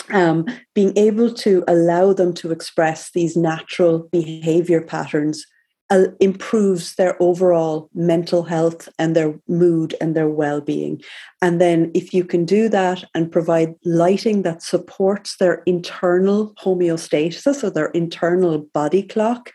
um, 0.09 0.47
being 0.75 0.97
able 0.97 1.31
to 1.35 1.63
allow 1.69 2.15
them 2.15 2.33
to 2.33 2.53
express 2.53 3.11
these 3.13 3.37
natural 3.37 4.09
behavior 4.11 4.81
patterns 4.81 5.45
uh, 5.91 6.07
improves 6.21 6.95
their 6.95 7.21
overall 7.23 7.91
mental 7.95 8.43
health 8.43 8.89
and 8.99 9.15
their 9.15 9.39
mood 9.49 9.95
and 10.01 10.17
their 10.17 10.29
well-being. 10.29 11.01
And 11.43 11.61
then 11.61 11.91
if 11.95 12.15
you 12.15 12.25
can 12.25 12.45
do 12.45 12.69
that 12.71 13.05
and 13.15 13.31
provide 13.31 13.75
lighting 13.85 14.43
that 14.43 14.63
supports 14.63 15.37
their 15.37 15.63
internal 15.67 16.55
homeostasis 16.55 17.63
or 17.63 17.71
their 17.71 17.89
internal 17.89 18.59
body 18.73 19.03
clock 19.03 19.51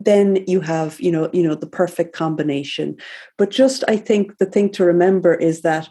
then 0.00 0.44
you 0.46 0.60
have 0.60 1.00
you 1.00 1.10
know 1.10 1.28
you 1.32 1.42
know 1.42 1.56
the 1.56 1.66
perfect 1.66 2.14
combination. 2.14 2.96
But 3.36 3.50
just 3.50 3.82
i 3.88 3.96
think 3.96 4.38
the 4.38 4.46
thing 4.46 4.70
to 4.70 4.84
remember 4.84 5.34
is 5.34 5.62
that 5.62 5.88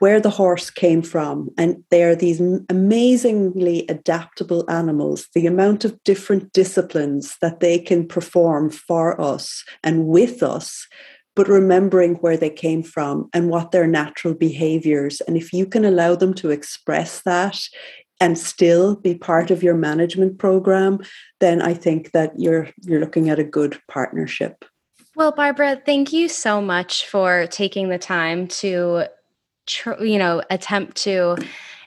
where 0.00 0.18
the 0.18 0.30
horse 0.30 0.70
came 0.70 1.02
from. 1.02 1.50
And 1.56 1.84
they 1.90 2.02
are 2.02 2.16
these 2.16 2.40
amazingly 2.68 3.86
adaptable 3.88 4.68
animals. 4.68 5.28
The 5.34 5.46
amount 5.46 5.84
of 5.84 6.02
different 6.04 6.52
disciplines 6.52 7.36
that 7.40 7.60
they 7.60 7.78
can 7.78 8.08
perform 8.08 8.70
for 8.70 9.20
us 9.20 9.62
and 9.84 10.06
with 10.06 10.42
us, 10.42 10.86
but 11.36 11.48
remembering 11.48 12.14
where 12.16 12.38
they 12.38 12.50
came 12.50 12.82
from 12.82 13.28
and 13.32 13.50
what 13.50 13.70
their 13.70 13.86
natural 13.86 14.34
behaviors. 14.34 15.20
And 15.22 15.36
if 15.36 15.52
you 15.52 15.66
can 15.66 15.84
allow 15.84 16.14
them 16.14 16.34
to 16.34 16.50
express 16.50 17.22
that 17.22 17.60
and 18.20 18.38
still 18.38 18.96
be 18.96 19.14
part 19.14 19.50
of 19.50 19.62
your 19.62 19.76
management 19.76 20.38
program, 20.38 21.00
then 21.40 21.60
I 21.60 21.74
think 21.74 22.12
that 22.12 22.32
you're 22.38 22.68
you're 22.82 23.00
looking 23.00 23.28
at 23.28 23.38
a 23.38 23.44
good 23.44 23.78
partnership. 23.88 24.64
Well, 25.14 25.32
Barbara, 25.32 25.80
thank 25.84 26.12
you 26.12 26.28
so 26.28 26.62
much 26.62 27.06
for 27.06 27.46
taking 27.48 27.88
the 27.88 27.98
time 27.98 28.46
to 28.48 29.06
tr- 29.70 30.02
you 30.04 30.18
know 30.18 30.42
attempt 30.50 30.96
to 30.98 31.36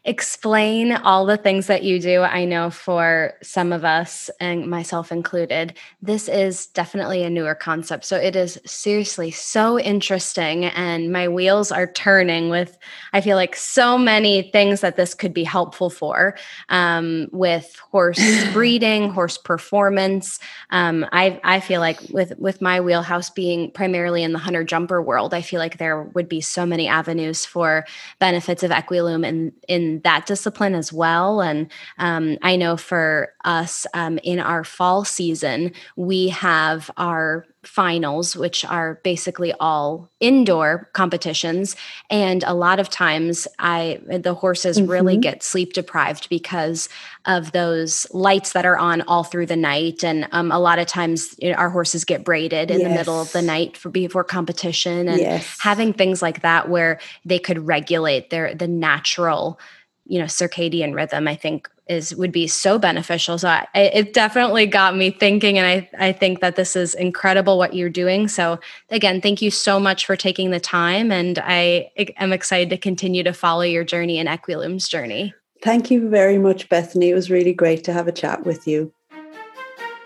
explain 0.05 0.91
all 0.91 1.25
the 1.25 1.37
things 1.37 1.67
that 1.67 1.83
you 1.83 1.97
do. 1.97 2.21
I 2.21 2.43
know 2.43 2.69
for 2.69 3.33
some 3.41 3.71
of 3.71 3.85
us, 3.85 4.29
and 4.41 4.69
myself 4.69 5.13
included, 5.13 5.77
this 6.01 6.27
is 6.27 6.67
definitely 6.67 7.23
a 7.23 7.29
newer 7.29 7.55
concept. 7.55 8.03
So 8.03 8.17
it 8.17 8.35
is 8.35 8.59
seriously 8.65 9.31
so 9.31 9.79
interesting. 9.79 10.65
And 10.65 11.13
my 11.13 11.29
wheels 11.29 11.71
are 11.71 11.87
turning 11.87 12.49
with, 12.49 12.77
I 13.13 13.21
feel 13.21 13.37
like, 13.37 13.55
so 13.55 13.97
many 13.97 14.49
things 14.51 14.81
that 14.81 14.97
this 14.97 15.13
could 15.13 15.33
be 15.33 15.45
helpful 15.45 15.89
for 15.89 16.35
um, 16.67 17.29
with 17.31 17.73
horse 17.77 18.19
breeding, 18.51 19.09
horse 19.09 19.37
performance. 19.37 20.37
Um, 20.71 21.05
I, 21.13 21.39
I 21.45 21.61
feel 21.61 21.79
like 21.79 22.01
with, 22.09 22.37
with 22.37 22.61
my 22.61 22.81
wheelhouse 22.81 23.29
being 23.29 23.71
primarily 23.71 24.23
in 24.23 24.33
the 24.33 24.39
hunter 24.39 24.65
jumper 24.65 25.01
world, 25.01 25.33
I 25.33 25.41
feel 25.41 25.59
like 25.59 25.77
there 25.77 26.03
would 26.03 26.27
be 26.27 26.41
so 26.41 26.65
many 26.65 26.89
avenues 26.89 27.45
for 27.45 27.85
benefits 28.19 28.63
of 28.63 28.71
Equilume 28.71 29.25
in, 29.25 29.53
in 29.69 29.92
that 30.01 30.25
discipline 30.25 30.75
as 30.75 30.91
well. 30.91 31.41
And 31.41 31.71
um, 31.97 32.37
I 32.41 32.55
know 32.55 32.77
for 32.77 33.33
us 33.43 33.85
um, 33.93 34.17
in 34.19 34.39
our 34.39 34.63
fall 34.63 35.05
season, 35.05 35.71
we 35.95 36.29
have 36.29 36.89
our 36.97 37.45
finals, 37.63 38.35
which 38.35 38.65
are 38.65 38.99
basically 39.03 39.53
all 39.59 40.09
indoor 40.19 40.89
competitions. 40.93 41.75
And 42.09 42.43
a 42.43 42.53
lot 42.53 42.79
of 42.79 42.89
times 42.89 43.47
I 43.59 44.01
the 44.07 44.33
horses 44.33 44.77
mm-hmm. 44.77 44.91
really 44.91 45.17
get 45.17 45.43
sleep 45.43 45.73
deprived 45.73 46.29
because 46.29 46.89
of 47.25 47.51
those 47.53 48.05
lights 48.13 48.51
that 48.53 48.65
are 48.65 48.77
on 48.77 49.01
all 49.03 49.23
through 49.23 49.45
the 49.45 49.55
night. 49.55 50.03
And 50.03 50.27
um, 50.31 50.51
a 50.51 50.59
lot 50.59 50.79
of 50.79 50.87
times 50.87 51.35
you 51.39 51.51
know, 51.51 51.55
our 51.55 51.69
horses 51.69 52.03
get 52.03 52.25
braided 52.25 52.69
in 52.69 52.81
yes. 52.81 52.89
the 52.89 52.95
middle 52.95 53.21
of 53.21 53.31
the 53.31 53.41
night 53.41 53.77
for 53.77 53.89
before 53.89 54.23
competition 54.23 55.07
and 55.07 55.19
yes. 55.19 55.57
having 55.59 55.93
things 55.93 56.21
like 56.21 56.41
that 56.41 56.69
where 56.69 56.99
they 57.23 57.39
could 57.39 57.65
regulate 57.65 58.29
their 58.29 58.53
the 58.53 58.67
natural 58.67 59.59
you 60.05 60.19
know 60.19 60.25
circadian 60.25 60.93
rhythm 60.93 61.27
i 61.27 61.35
think 61.35 61.69
is 61.87 62.15
would 62.15 62.31
be 62.31 62.47
so 62.47 62.79
beneficial. 62.79 63.37
So 63.37 63.49
I, 63.49 63.67
it 63.75 64.13
definitely 64.13 64.65
got 64.65 64.95
me 64.95 65.11
thinking, 65.11 65.57
and 65.57 65.67
I 65.67 66.07
I 66.07 66.11
think 66.11 66.39
that 66.39 66.55
this 66.55 66.75
is 66.75 66.93
incredible 66.93 67.57
what 67.57 67.73
you're 67.73 67.89
doing. 67.89 68.27
So 68.27 68.59
again, 68.89 69.21
thank 69.21 69.41
you 69.41 69.51
so 69.51 69.79
much 69.79 70.05
for 70.05 70.15
taking 70.15 70.51
the 70.51 70.59
time, 70.59 71.11
and 71.11 71.39
I 71.39 71.91
am 72.17 72.31
excited 72.33 72.69
to 72.69 72.77
continue 72.77 73.23
to 73.23 73.33
follow 73.33 73.63
your 73.63 73.83
journey 73.83 74.17
and 74.19 74.29
Equilume's 74.29 74.87
journey. 74.87 75.33
Thank 75.61 75.89
you 75.91 76.09
very 76.09 76.37
much, 76.37 76.67
Bethany. 76.67 77.09
It 77.09 77.15
was 77.15 77.31
really 77.31 77.53
great 77.53 77.83
to 77.85 77.93
have 77.93 78.07
a 78.07 78.11
chat 78.11 78.45
with 78.45 78.67
you. 78.67 78.93